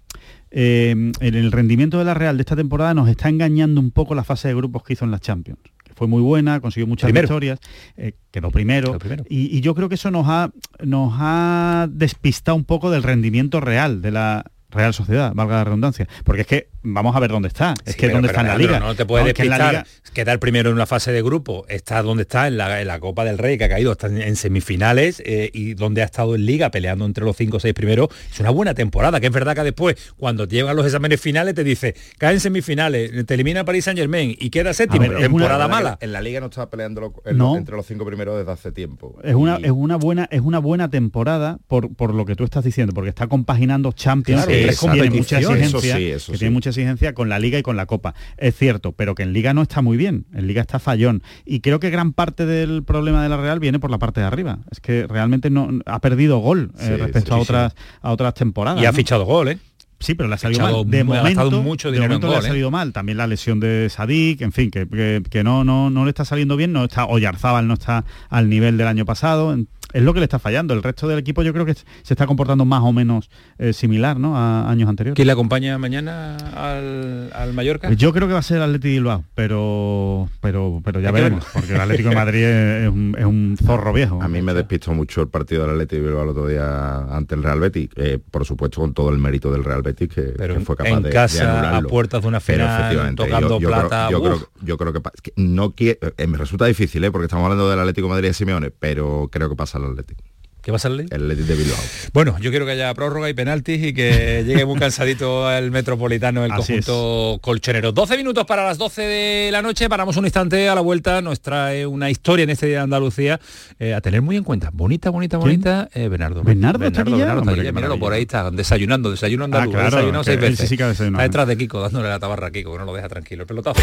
[0.51, 4.15] eh, en el rendimiento de la Real de esta temporada nos está engañando un poco
[4.15, 5.59] la fase de grupos que hizo en las Champions.
[5.95, 7.27] Fue muy buena, consiguió muchas Primero.
[7.27, 7.59] victorias,
[7.97, 9.25] eh, quedó primero, Quedó primero.
[9.29, 10.51] Y, y yo creo que eso nos ha,
[10.85, 16.07] nos ha despistado un poco del rendimiento real de la Real Sociedad, valga la redundancia.
[16.25, 17.75] Porque es que vamos a ver dónde está.
[17.85, 18.81] Es Sí, que pero- dónde pero, está en la liga.
[18.81, 19.87] No te puedes No, es que en la despistar.
[19.87, 22.87] liga- Quedar el primero en una fase de grupo, está donde está en la, en
[22.87, 26.07] la Copa del Rey, que ha caído hasta en, en semifinales eh, y donde ha
[26.07, 28.09] estado en Liga peleando entre los cinco o seis primeros.
[28.33, 31.65] Es una buena temporada, que es verdad que después, cuando llegan los exámenes finales, te
[31.65, 35.05] dice, cae en semifinales, te elimina París Saint Germain y queda séptimo.
[35.05, 35.97] A ver, es una- temporada mala.
[35.99, 37.53] que En la liga no estaba peleando lo- en No.
[37.53, 39.19] lo- entre los cinco primeros desde hace tiempo.
[39.23, 42.45] Es una, Y- es una buena es una buena temporada por, por lo que tú
[42.45, 45.47] estás diciendo, porque está compaginando Champions, Claro, que tres tiene mucha competiciones.
[45.63, 46.39] exigencia, Eso sí, eso que sí.
[46.41, 48.15] tiene mucha exigencia con la Liga y con la Copa.
[48.37, 51.23] Es cierto, pero que en Liga no está muy bien, en Liga está fallón.
[51.45, 54.27] Y creo que gran parte del problema de la Real viene por la parte de
[54.27, 54.59] arriba.
[54.71, 57.43] Es que realmente no ha perdido gol eh, Sí, respecto sí, a sí.
[57.43, 58.83] otras a otras temporadas.
[58.83, 59.59] Y ha fichado gol, ¿eh?
[59.99, 60.91] Sí, pero le ha salido mal.
[60.91, 62.43] De momento, mucho de momento le ha ¿eh?
[62.43, 62.93] salido mal.
[62.93, 66.27] También la lesión de Sadik, en fin, que, que- que no, no, no le está
[66.27, 66.75] saliendo bien.
[66.75, 69.57] No está Oyarzábal no está al nivel del año pasado.
[69.93, 70.75] Es lo que le está fallando.
[70.75, 74.19] El resto del equipo yo creo que se está comportando más o menos eh, similar
[74.19, 74.37] ¿no?
[74.37, 75.17] a años anteriores.
[75.17, 77.93] ¿Quién le acompaña mañana al, al Mallorca?
[77.93, 81.45] Yo creo que va a ser el Atlético de Bilbao, pero pero pero ya veremos,
[81.53, 84.23] porque el Atlético de Madrid es, es un, es un zorro viejo.
[84.23, 87.35] A mí me despistó mucho el partido del Atlético de Bilbao el otro día ante
[87.35, 90.61] el Real Betis, eh, por supuesto con todo el mérito del Real Betis que, que
[90.61, 91.89] fue capaz en de, de casa, anularlo.
[91.89, 95.33] a puertas de una final, efectivamente, tocando plata, Creo, yo, creo, yo creo que, que
[95.37, 97.11] no quiere, eh, me resulta difícil, ¿eh?
[97.11, 100.23] porque estamos hablando del Atlético de Madrid de Simeone, pero creo que pasa el Atlético.
[100.63, 101.79] ¿Qué pasa el El Atlético de Bilbao.
[102.13, 106.45] Bueno, yo quiero que haya prórroga y penaltis y que llegue muy cansadito el Metropolitano,
[106.45, 107.93] el Así conjunto colchonero.
[107.93, 111.41] 12 minutos para las 12 de la noche, paramos un instante a la vuelta, nos
[111.41, 113.39] trae una historia en este día de Andalucía
[113.79, 114.71] eh, a tener muy en cuenta.
[114.73, 115.51] Bonita, bonita, ¿Quién?
[115.51, 116.43] bonita, eh, Bernardo.
[116.43, 116.81] ¿Bernardo?
[116.81, 120.51] Bernardo, míralo, por ahí está, desayunando, desayuno andaluz, Ah, claro, ha desayunado que seis él
[120.51, 120.69] veces.
[120.69, 121.23] sí que ha desayunado.
[121.23, 123.43] Está detrás de Kiko, dándole la tabarra a Kiko, que no lo deja tranquilo.
[123.43, 123.81] El pelotazo.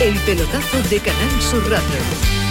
[0.00, 2.41] El pelotazo de Canal Sur Radio.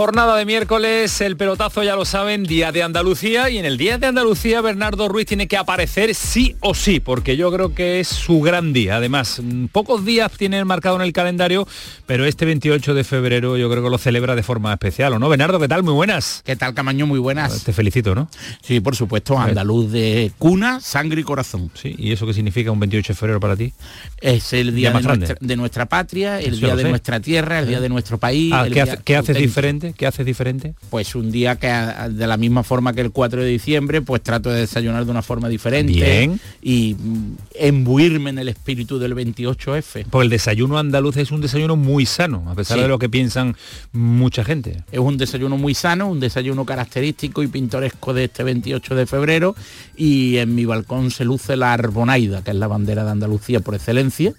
[0.00, 3.98] Jornada de miércoles, el pelotazo ya lo saben, Día de Andalucía y en el Día
[3.98, 8.08] de Andalucía Bernardo Ruiz tiene que aparecer sí o sí, porque yo creo que es
[8.08, 8.96] su gran día.
[8.96, 11.68] Además, mm, pocos días tiene marcado en el calendario,
[12.06, 15.28] pero este 28 de febrero yo creo que lo celebra de forma especial, ¿o no?
[15.28, 15.82] Bernardo, ¿qué tal?
[15.82, 16.40] Muy buenas.
[16.46, 17.06] ¿Qué tal, Camaño?
[17.06, 17.62] Muy buenas.
[17.62, 18.30] Te felicito, ¿no?
[18.62, 21.70] Sí, por supuesto, andaluz de cuna, sangre y corazón.
[21.74, 23.74] Sí, ¿y eso qué significa un 28 de febrero para ti?
[24.22, 26.88] Es el día Día más de nuestra, de nuestra patria, el día de sé.
[26.88, 28.50] nuestra tierra, el día de nuestro país.
[28.54, 29.89] Ah, el ¿qué, día hace- qué haces auténtico.
[29.90, 29.98] Diferente?
[29.98, 30.74] ¿Qué haces diferente?
[30.90, 34.50] Pues un día que de la misma forma que el 4 de diciembre, pues trato
[34.50, 35.92] de desayunar de una forma diferente.
[35.92, 36.40] Bien.
[36.62, 40.06] Y mm, embuirme en el espíritu del 28F.
[40.10, 42.82] Porque el desayuno andaluz es un desayuno muy sano, a pesar Sí.
[42.82, 43.56] de lo que piensan
[43.92, 44.82] mucha gente.
[44.92, 49.54] Es un desayuno muy sano, un desayuno característico y pintoresco de este 28 de febrero
[49.96, 53.74] y en mi balcón se luce la arbonaida, que es la bandera de Andalucía por
[53.74, 54.32] excelencia,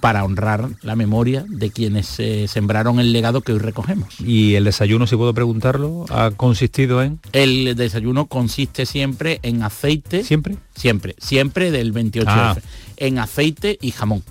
[0.00, 4.20] para honrar la memoria de quienes eh, sembraron el legado que hoy recogemos.
[4.20, 7.20] Y el desayuno, si puedo preguntarlo, ha consistido en...
[7.32, 10.24] El desayuno consiste siempre en aceite.
[10.24, 10.56] ¿Siempre?
[10.74, 12.24] Siempre, siempre del 28F.
[12.26, 12.56] Ah.
[12.96, 14.22] En aceite y jamón.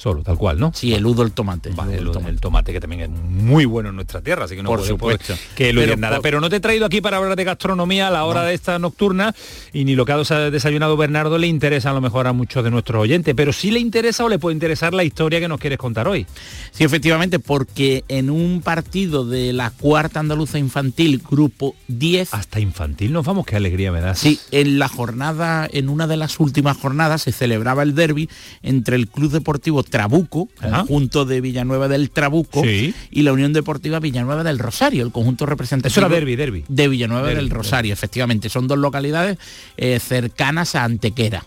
[0.00, 0.72] Solo, tal cual, ¿no?
[0.74, 1.72] Sí, eludo el tomate.
[1.76, 4.62] Vale, eludo el, el tomate que también es muy bueno en nuestra tierra, así que
[4.62, 5.34] no Por supuesto.
[5.34, 6.16] puede que eludir nada.
[6.16, 8.54] por- Pero no te he traído aquí para hablar de gastronomía a la hora de
[8.54, 9.34] esta nocturna
[9.74, 12.64] y ni lo que ha des- desayunado Bernardo le interesa a lo mejor a muchos
[12.64, 15.60] de nuestros oyentes, pero sí le interesa o le puede interesar la historia que nos
[15.60, 16.24] quieres contar hoy.
[16.70, 22.32] Sí, efectivamente, porque en un partido de la cuarta andaluza infantil, grupo 10.
[22.32, 24.14] Hasta infantil nos vamos, qué alegría me da.
[24.14, 28.30] Sí, en la jornada, en una de las últimas jornadas se celebraba el derby
[28.62, 30.78] entre el Club Deportivo Trabuco, Ajá.
[30.78, 32.94] conjunto de Villanueva del Trabuco, Sí.
[33.10, 35.90] y la Unión Deportiva Villanueva del Rosario, el conjunto representativo.
[35.92, 36.64] Eso era derbi, derbi.
[36.68, 38.48] De Villanueva del Rosario, efectivamente.
[38.48, 39.38] Son dos localidades
[39.76, 41.44] eh, cercanas a Antequera.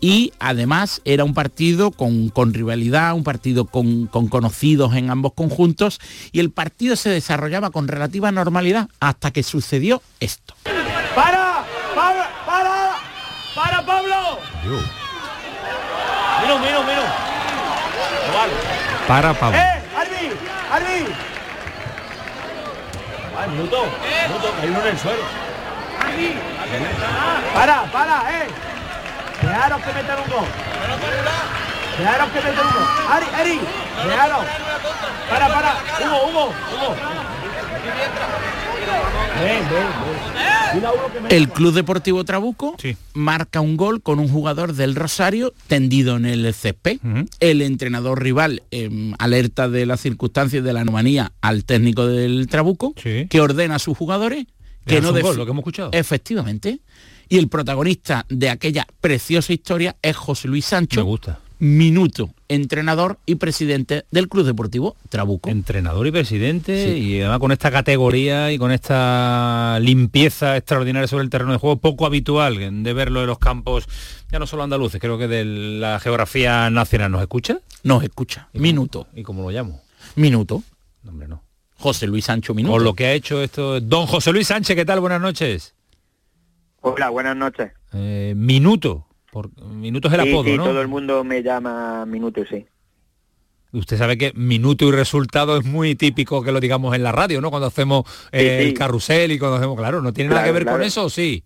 [0.00, 5.32] Y además era un partido con, con rivalidad, un partido con, con conocidos en ambos
[5.32, 5.98] conjuntos,
[6.30, 10.54] y el partido se desarrollaba con relativa normalidad hasta que sucedió esto.
[11.16, 11.64] ¡Para!
[11.96, 12.30] ¡Para!
[12.46, 12.92] ¡Para!
[13.56, 14.38] ¡Para, Pablo!
[16.42, 17.02] Miro, miro, miro.
[17.02, 17.27] No
[18.38, 18.52] vale.
[19.06, 19.58] Para Pablo.
[19.58, 19.82] ¡Eh!
[19.96, 20.32] ¡Arbi!
[20.72, 21.14] ¡Arbi!
[23.34, 23.84] Vale, minuto.
[24.28, 25.22] Minuto, hay uno en el suelo.
[27.54, 27.82] ¡Para!
[27.84, 28.14] ¡Para!
[28.30, 28.48] ¡Eh!
[29.42, 30.46] Dejaros que metan un gol.
[31.98, 32.86] Dejaros que metan un gol.
[33.12, 33.26] ¡Ari!
[33.38, 33.60] ¡Ari!
[34.06, 34.44] Dejaros.
[35.30, 35.76] ¡Para, para!
[36.00, 36.54] ¡Hugo, Hugo!
[36.72, 36.96] ¡Hugo!
[41.30, 41.48] El.
[41.48, 42.76] Club Deportivo Trabuco
[43.14, 46.98] marca un gol con un jugador del Rosario tendido en el césped.
[47.40, 52.94] El entrenador rival em, alerta de las circunstancias de la anomalía al técnico del Trabuco,
[52.94, 54.46] que ordena a sus jugadores
[54.86, 55.90] que no gol, lo que hemos escuchado.
[55.92, 56.80] Efectivamente.
[57.28, 61.00] Y el protagonista de aquella preciosa historia es José Luis Sancho.
[61.00, 61.40] Me gusta.
[61.58, 65.50] Minuto, entrenador y presidente del Club Deportivo Trabuco.
[65.50, 71.30] Entrenador y presidente y además con esta categoría y con esta limpieza extraordinaria sobre el
[71.30, 73.86] terreno de juego poco habitual de verlo en los campos,
[74.30, 77.12] ya no solo andaluces, creo que de la geografía nacional.
[77.12, 77.60] ¿Nos escucha?
[77.82, 78.48] Nos escucha.
[78.54, 79.06] Minuto.
[79.14, 79.82] ¿Y cómo lo llamo?
[80.16, 80.62] Minuto.
[81.06, 81.42] Hombre, no.
[81.76, 82.72] José Luis Sancho Minuto.
[82.72, 83.80] Por lo que ha hecho esto.
[83.80, 85.00] Don José Luis Sánchez, ¿qué tal?
[85.00, 85.74] Buenas noches.
[86.80, 87.72] Hola, buenas noches.
[87.92, 89.07] Eh, minuto.
[89.30, 90.64] Por, minuto es el sí, apodo, sí, ¿no?
[90.64, 92.66] todo el mundo me llama Minuto, sí.
[93.70, 97.42] Usted sabe que minuto y resultado es muy típico que lo digamos en la radio,
[97.42, 97.50] ¿no?
[97.50, 100.64] Cuando hacemos eh, Sí, el carrusel y cuando hacemos, claro, ¿no tiene nada que ver
[100.64, 101.44] con eso sí?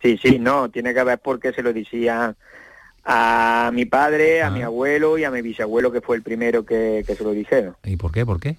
[0.00, 2.34] Sí, sí, no, tiene que ver porque se lo decía
[3.04, 4.46] a mi padre, Ah.
[4.46, 7.32] a mi abuelo y a mi bisabuelo, que fue el primero que, que se lo
[7.32, 7.76] dijeron.
[7.84, 8.24] ¿Y por qué?
[8.24, 8.56] ¿Por qué?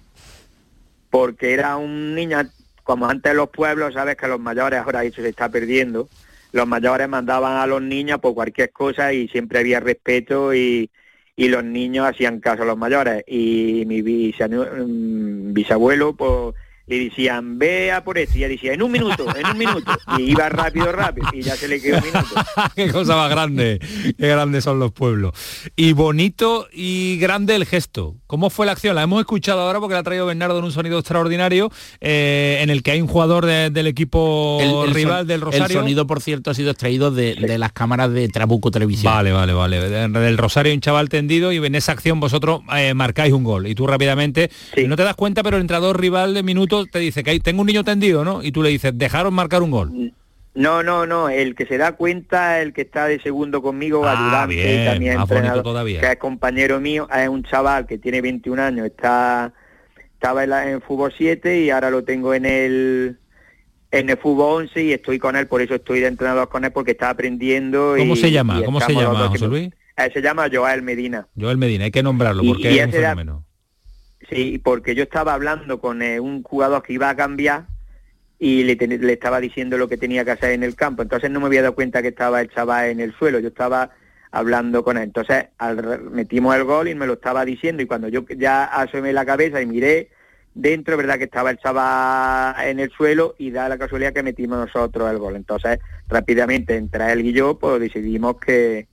[1.10, 2.38] Porque era un niño,
[2.84, 6.08] como antes los pueblos, sabes que los mayores, ahora eso se está perdiendo,
[6.52, 10.90] los mayores mandaban a los niños por cualquier cosa y siempre había respeto y,
[11.36, 13.24] y los niños hacían caso a los mayores.
[13.26, 16.54] Y mi mm, bisabuelo, pues
[16.88, 20.22] le decían, vea por esto, y ella decía, en un minuto, en un minuto, y
[20.30, 22.26] iba rápido, rápido, y ya se le quedó un minuto.
[22.74, 23.78] qué cosa más grande,
[24.18, 25.32] qué grandes son los pueblos.
[25.76, 28.16] Y bonito y grande el gesto.
[28.26, 28.94] ¿Cómo fue la acción?
[28.94, 31.70] La hemos escuchado ahora porque la ha traído Bernardo en un sonido extraordinario
[32.00, 35.40] eh, en el que hay un jugador de- del equipo El- el rival son- del
[35.40, 35.66] Rosario.
[35.66, 39.12] El sonido, por cierto, ha sido extraído de, de las cámaras de Trabuco Televisión.
[39.12, 39.80] Vale, vale, vale.
[39.88, 43.44] De- Del Rosario hay un chaval tendido y en esa acción vosotros eh, marcáis un
[43.44, 43.66] gol.
[43.66, 44.50] Y tú rápidamente,
[44.86, 46.42] no te das cuenta, pero el entrenador rival de
[46.86, 48.42] te dice que hay, tengo un niño tendido, ¿no?
[48.42, 50.12] Y tú le dices, dejaros marcar un gol.
[50.54, 54.12] No, no, no, el que se da cuenta, el que está de segundo conmigo, Ah,
[54.12, 56.00] ayudante bien, y también entrenador, todavía.
[56.00, 59.52] que es compañero mío, es un chaval que tiene 21 años, está
[60.14, 63.18] estaba en, la- en fútbol 7 y ahora lo tengo en el
[63.92, 66.72] en el fútbol 11 y estoy con él, por eso estoy de entrenador con él
[66.72, 67.94] porque está aprendiendo.
[67.96, 68.58] ¿Cómo y- se llama?
[68.60, 69.70] y ¿Cómo se llama, José?
[69.96, 71.26] Eh, se llama Joel Medina.
[71.38, 73.44] Joel Medina, hay que nombrarlo porque y es un fenómeno.
[74.28, 77.66] Sí, porque yo estaba hablando con eh, un jugador que iba a cambiar
[78.38, 81.02] y le, le estaba diciendo lo que tenía que hacer en el campo.
[81.02, 83.38] Entonces no me había dado cuenta que estaba el chaval en el suelo.
[83.40, 83.90] Yo estaba
[84.30, 85.04] hablando con él.
[85.04, 87.82] Entonces al metimos el gol y me lo estaba diciendo.
[87.82, 90.10] Y cuando yo ya asomé la cabeza y miré
[90.54, 94.58] dentro, verdad que estaba el chaval en el suelo y da la casualidad que metimos
[94.58, 95.36] nosotros el gol.
[95.36, 98.88] Entonces rápidamente entre él y yo pues decidimos que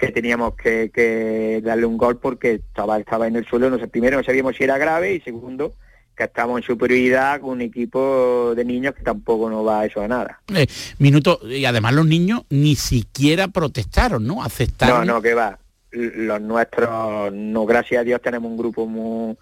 [0.00, 3.86] que teníamos que, que darle un gol porque estaba, estaba en el suelo, no sé,
[3.86, 5.74] primero no sabíamos si era grave y segundo
[6.16, 10.00] que estamos en superioridad con un equipo de niños que tampoco nos va a eso
[10.00, 10.40] a nada.
[10.54, 10.66] Eh,
[10.98, 14.36] minuto, y además los niños ni siquiera protestaron, ¿no?
[14.36, 15.06] No, Aceptaron.
[15.06, 15.58] no, que va.
[15.92, 19.36] Los nuestros, no, gracias a Dios tenemos un grupo muy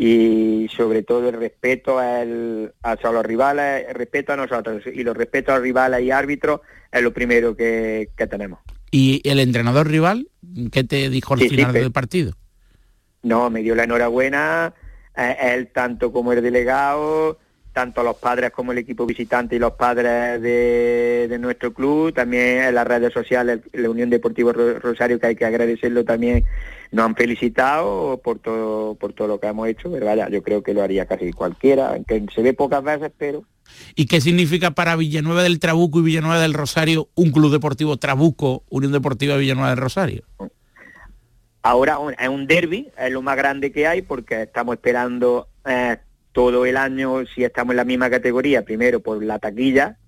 [0.00, 5.16] y sobre todo el respeto al, hacia los rivales, el respeto a nosotros y los
[5.16, 6.60] respetos a los rivales y árbitros
[6.92, 8.60] es lo primero que, que tenemos.
[8.90, 10.28] ¿Y el entrenador rival
[10.72, 12.32] qué te dijo al Sí, final del partido?
[13.22, 14.72] No, me dio la enhorabuena,
[15.16, 17.38] él tanto como el delegado,
[17.72, 22.62] tanto los padres como el equipo visitante y los padres de, de nuestro club, también
[22.62, 26.44] en las redes sociales, la Unión Deportiva Ro- Rosario, que hay que agradecerlo también,
[26.92, 30.62] nos han felicitado por todo, por todo lo que hemos hecho, pero vaya, yo creo
[30.62, 33.44] que lo haría casi cualquiera, aunque se ve pocas veces, pero
[33.94, 38.64] ¿Y qué significa para Villanueva del Trabuco y Villanueva del Rosario un club deportivo Trabuco,
[38.68, 40.24] Unión Deportiva Villanueva del Rosario?
[41.62, 45.98] Ahora es un derby, es lo más grande que hay porque estamos esperando eh,
[46.32, 49.98] todo el año si estamos en la misma categoría, primero por la taquilla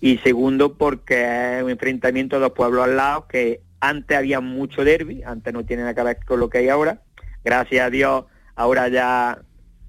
[0.00, 4.84] y segundo porque es un enfrentamiento de dos pueblos al lado que antes había mucho
[4.84, 7.02] derby, antes no tiene nada que ver con lo que hay ahora.
[7.44, 8.24] Gracias a Dios
[8.54, 9.42] ahora ya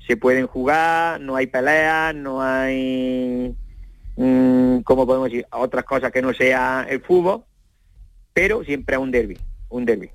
[0.07, 3.53] se pueden jugar, no hay peleas, no hay,
[4.15, 5.45] mm, ¿cómo podemos decir?
[5.51, 7.43] Otras cosas que no sea el fútbol,
[8.33, 9.37] pero siempre es un derby,
[9.69, 10.09] un derby.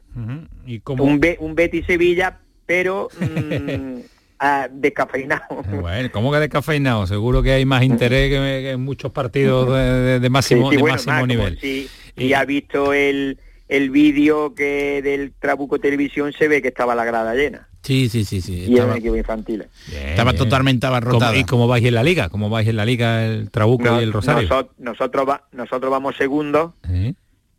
[0.67, 1.05] ¿Y cómo?
[1.05, 4.01] Un, Be- un Betis Sevilla, pero mm,
[4.39, 5.43] ah, descafeinado.
[5.73, 7.07] Eh, Bueno, ¿cómo que descafeinado?
[7.07, 10.77] Seguro que hay más interés que, en muchos partidos de, de- de máximo, Sí, sí,
[10.77, 11.59] de bueno, máximo más, como nivel.
[11.61, 13.39] Si, si ha visto el,
[13.69, 17.69] el vídeo que del Trabuco Televisión se ve que estaba la grada llena.
[17.83, 18.53] Sí, sí, sí, sí.
[18.55, 19.65] Y era Estaba, un equipo infantil.
[19.91, 21.31] estaba totalmente abarrotada.
[21.33, 22.29] ¿Cómo- ¿Y cómo vais en la liga?
[22.29, 24.49] ¿Cómo vais en la liga el Trabuco No- y el Rosario?
[24.49, 27.15] nosot- nosotros, va- nosotros vamos segundos ¿Eh?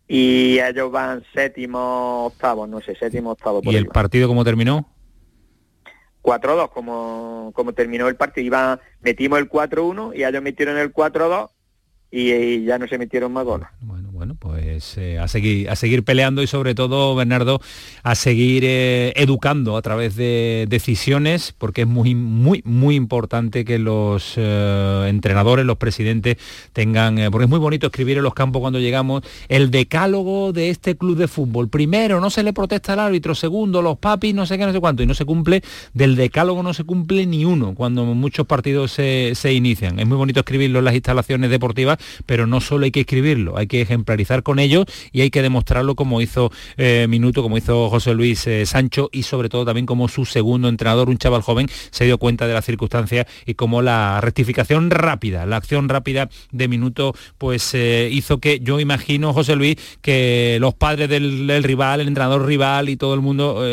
[0.08, 3.62] y ellos van séptimo, octavo, no sé, séptimo, octavo.
[3.64, 3.94] por ¿Y el van.
[3.94, 4.88] partido cómo terminó?
[6.22, 8.46] 4-2 como, como terminó el partido.
[8.46, 11.50] Iba, metimos el 4-1 y ellos metieron el 4-2
[12.12, 13.68] y, y ya no se metieron más goles.
[13.82, 17.60] bueno, pues eh, a, seguir, a seguir peleando y sobre todo, Bernardo,
[18.04, 23.80] a seguir eh, educando a través de decisiones, porque es muy, muy, muy importante que
[23.80, 26.38] los eh, entrenadores, los presidentes
[26.74, 30.96] tengan, porque es muy bonito escribir en los campos cuando llegamos, el decálogo de este
[30.96, 31.70] club de fútbol.
[31.70, 34.80] Primero, no se le protesta al árbitro, segundo, los papis, no sé qué, no sé
[34.80, 35.64] cuánto, y no se cumple,
[35.94, 40.00] del decálogo no se cumple ni uno cuando muchos partidos se, se inician.
[40.00, 43.68] Es muy bonito escribirlo en las instalaciones deportivas, pero no solo hay que escribirlo, hay
[43.68, 47.90] que ejemplar ejemplarizar con ellos y hay que demostrarlo como hizo eh, Minuto, como hizo
[47.90, 51.68] José Luis eh, Sancho y sobre todo también como su segundo entrenador, un chaval joven,
[51.92, 56.68] se dio cuenta de las circunstancias y como la rectificación rápida, la acción rápida de
[56.68, 62.08] Minuto, pues eh, hizo que yo imagino, José Luis, que los padres del, rival, el
[62.08, 63.64] entrenador rival y todo el mundo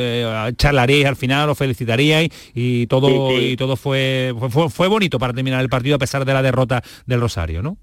[0.57, 5.61] charlaríais al final, lo felicitaríais y todo, y todo fue, fue, fue bonito para terminar
[5.61, 7.76] el partido a pesar de la derrota del Rosario, ¿no?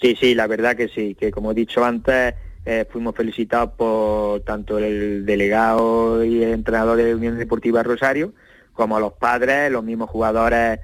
[0.00, 2.34] Sí, sí, la verdad que sí, que como he dicho antes,
[2.64, 8.32] eh, fuimos felicitados por tanto el delegado y el entrenador de Unión Deportiva Rosario,
[8.72, 10.80] como los padres, los mismos jugadores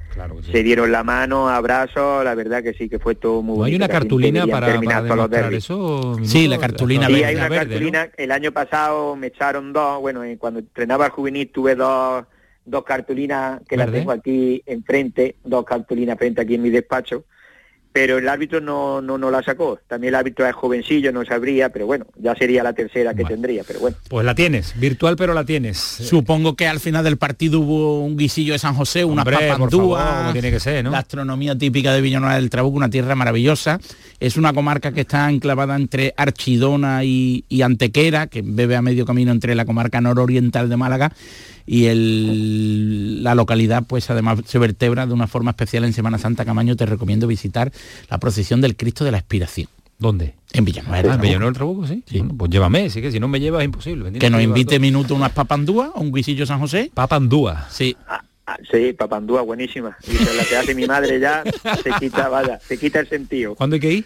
[0.50, 3.88] se dieron la mano, abrazos, la verdad que sí, que fue todo muy ¿Hay una
[3.88, 6.16] cartulina para, para eso?
[6.22, 10.60] Sí, la cartulina sí, hay una cartulina, el año pasado me echaron dos, bueno, cuando
[10.60, 12.24] entrenaba al juvenil tuve dos,
[12.64, 17.24] dos cartulinas que las tengo aquí enfrente, dos cartulinas frente aquí en mi despacho,
[17.93, 19.78] pero el árbitro no, no, no la sacó.
[19.86, 23.64] También el árbitro es jovencillo, no sabría, pero bueno, ya sería la tercera que tendría,
[23.64, 23.97] pero bueno.
[24.09, 25.76] Pues la tienes, virtual pero la tienes.
[25.78, 30.32] Supongo que al final del partido hubo un guisillo de San José, una papandúa, como
[30.32, 30.90] tiene que ser, ¿no?
[30.90, 33.78] La astronomía típica de Villanueva del Trabuco, una tierra maravillosa.
[34.20, 39.05] Es una comarca que está enclavada entre Archidona y, y Antequera, que bebe a medio
[39.05, 41.12] camino entre la comarca nororiental de Málaga
[41.66, 46.44] y el, la localidad pues además se vertebra de una forma especial en Semana Santa
[46.44, 47.72] Camaño te recomiendo visitar
[48.10, 49.68] la procesión del Cristo de la Expiración
[50.02, 50.34] ¿Dónde?
[50.52, 51.12] En Villanueva.
[51.12, 52.02] Ah, en Villanueva del Trabuco, sí.
[52.36, 54.12] pues llévame, sí que si no me llevas es imposible.
[54.18, 56.90] Que nos invite minuto unas papandúas, un guisillo San José.
[56.92, 57.68] Papandúa.
[57.70, 57.96] Sí.
[58.08, 59.96] Ah, ah, sí, papandúa, buenísima.
[60.08, 61.44] Y la que hace mi madre ya
[61.84, 63.54] se quita, vaya, se quita el sentido.
[63.54, 64.04] ¿Cuándo hay que ir?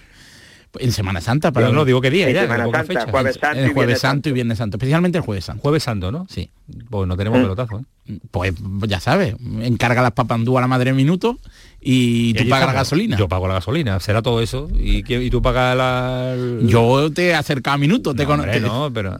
[0.80, 4.00] En Semana Santa, pero no digo qué día, ya, Semana Santa, Jueves Santo, el Jueves
[4.00, 5.62] Santo y Viernes Santo, especialmente el Jueves Santo.
[5.62, 6.26] Jueves Santo, ¿no?
[6.28, 6.50] Sí.
[6.90, 7.42] Pues no tenemos mm.
[7.42, 7.84] pelotazo, ¿eh?
[8.30, 8.54] Pues
[8.86, 11.38] ya sabes, encarga las papandúas a la madre minuto
[11.80, 13.16] y, tú pagas la gasolina.
[13.16, 14.68] Yo pago la gasolina, será todo eso.
[14.78, 16.36] ¿Y, y tú pagas la...?
[16.62, 18.60] Yo te acerca a minuto, te conozco.
[18.60, 19.18] No, pero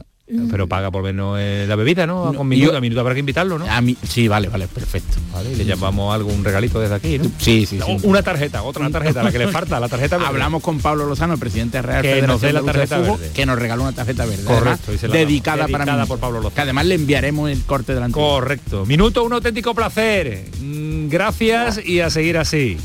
[0.49, 2.33] pero paga por menos eh, la bebida, ¿no?
[2.33, 3.65] Con minuto, a minuto habrá que invitarlo, ¿no?
[3.69, 5.17] A mí, sí, vale, vale, perfecto.
[5.33, 7.25] Vale, y le llamamos algún regalito desde aquí, ¿no?
[7.37, 7.97] Sí, sí, sí.
[8.03, 10.29] Una tarjeta, otra tarjeta, la que le falta, la tarjeta verde.
[10.29, 13.31] Hablamos con Pablo Lozano, el presidente Real que nos dé la tarjeta verde.
[13.33, 14.43] que nos regaló una tarjeta verde.
[14.43, 14.91] Correcto.
[15.07, 16.05] dedicada, para mí.
[16.07, 16.55] por Pablo Lozano.
[16.55, 18.13] Que además le enviaremos el corte delante.
[18.19, 18.85] Correcto.
[18.85, 20.45] Minuto, un auténtico placer.
[20.59, 22.77] Mm, gracias y a seguir así.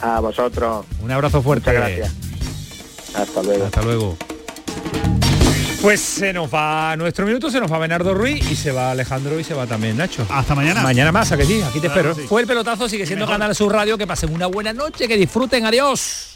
[0.00, 0.84] A vosotros.
[1.00, 1.70] Un abrazo fuerte.
[1.70, 2.14] Muchas gracias.
[3.14, 3.64] Hasta luego.
[3.64, 4.18] Hasta luego.
[5.82, 9.40] Pues se nos va nuestro minuto, se nos va Bernardo Ruiz y se va Alejandro
[9.40, 10.24] y se va también Nacho.
[10.30, 10.80] Hasta mañana.
[10.80, 12.14] Mañana más, a que sí, aquí te espero.
[12.14, 15.66] Fue el pelotazo, sigue siendo Canal Sur Radio, que pasen una buena noche, que disfruten,
[15.66, 16.34] adiós.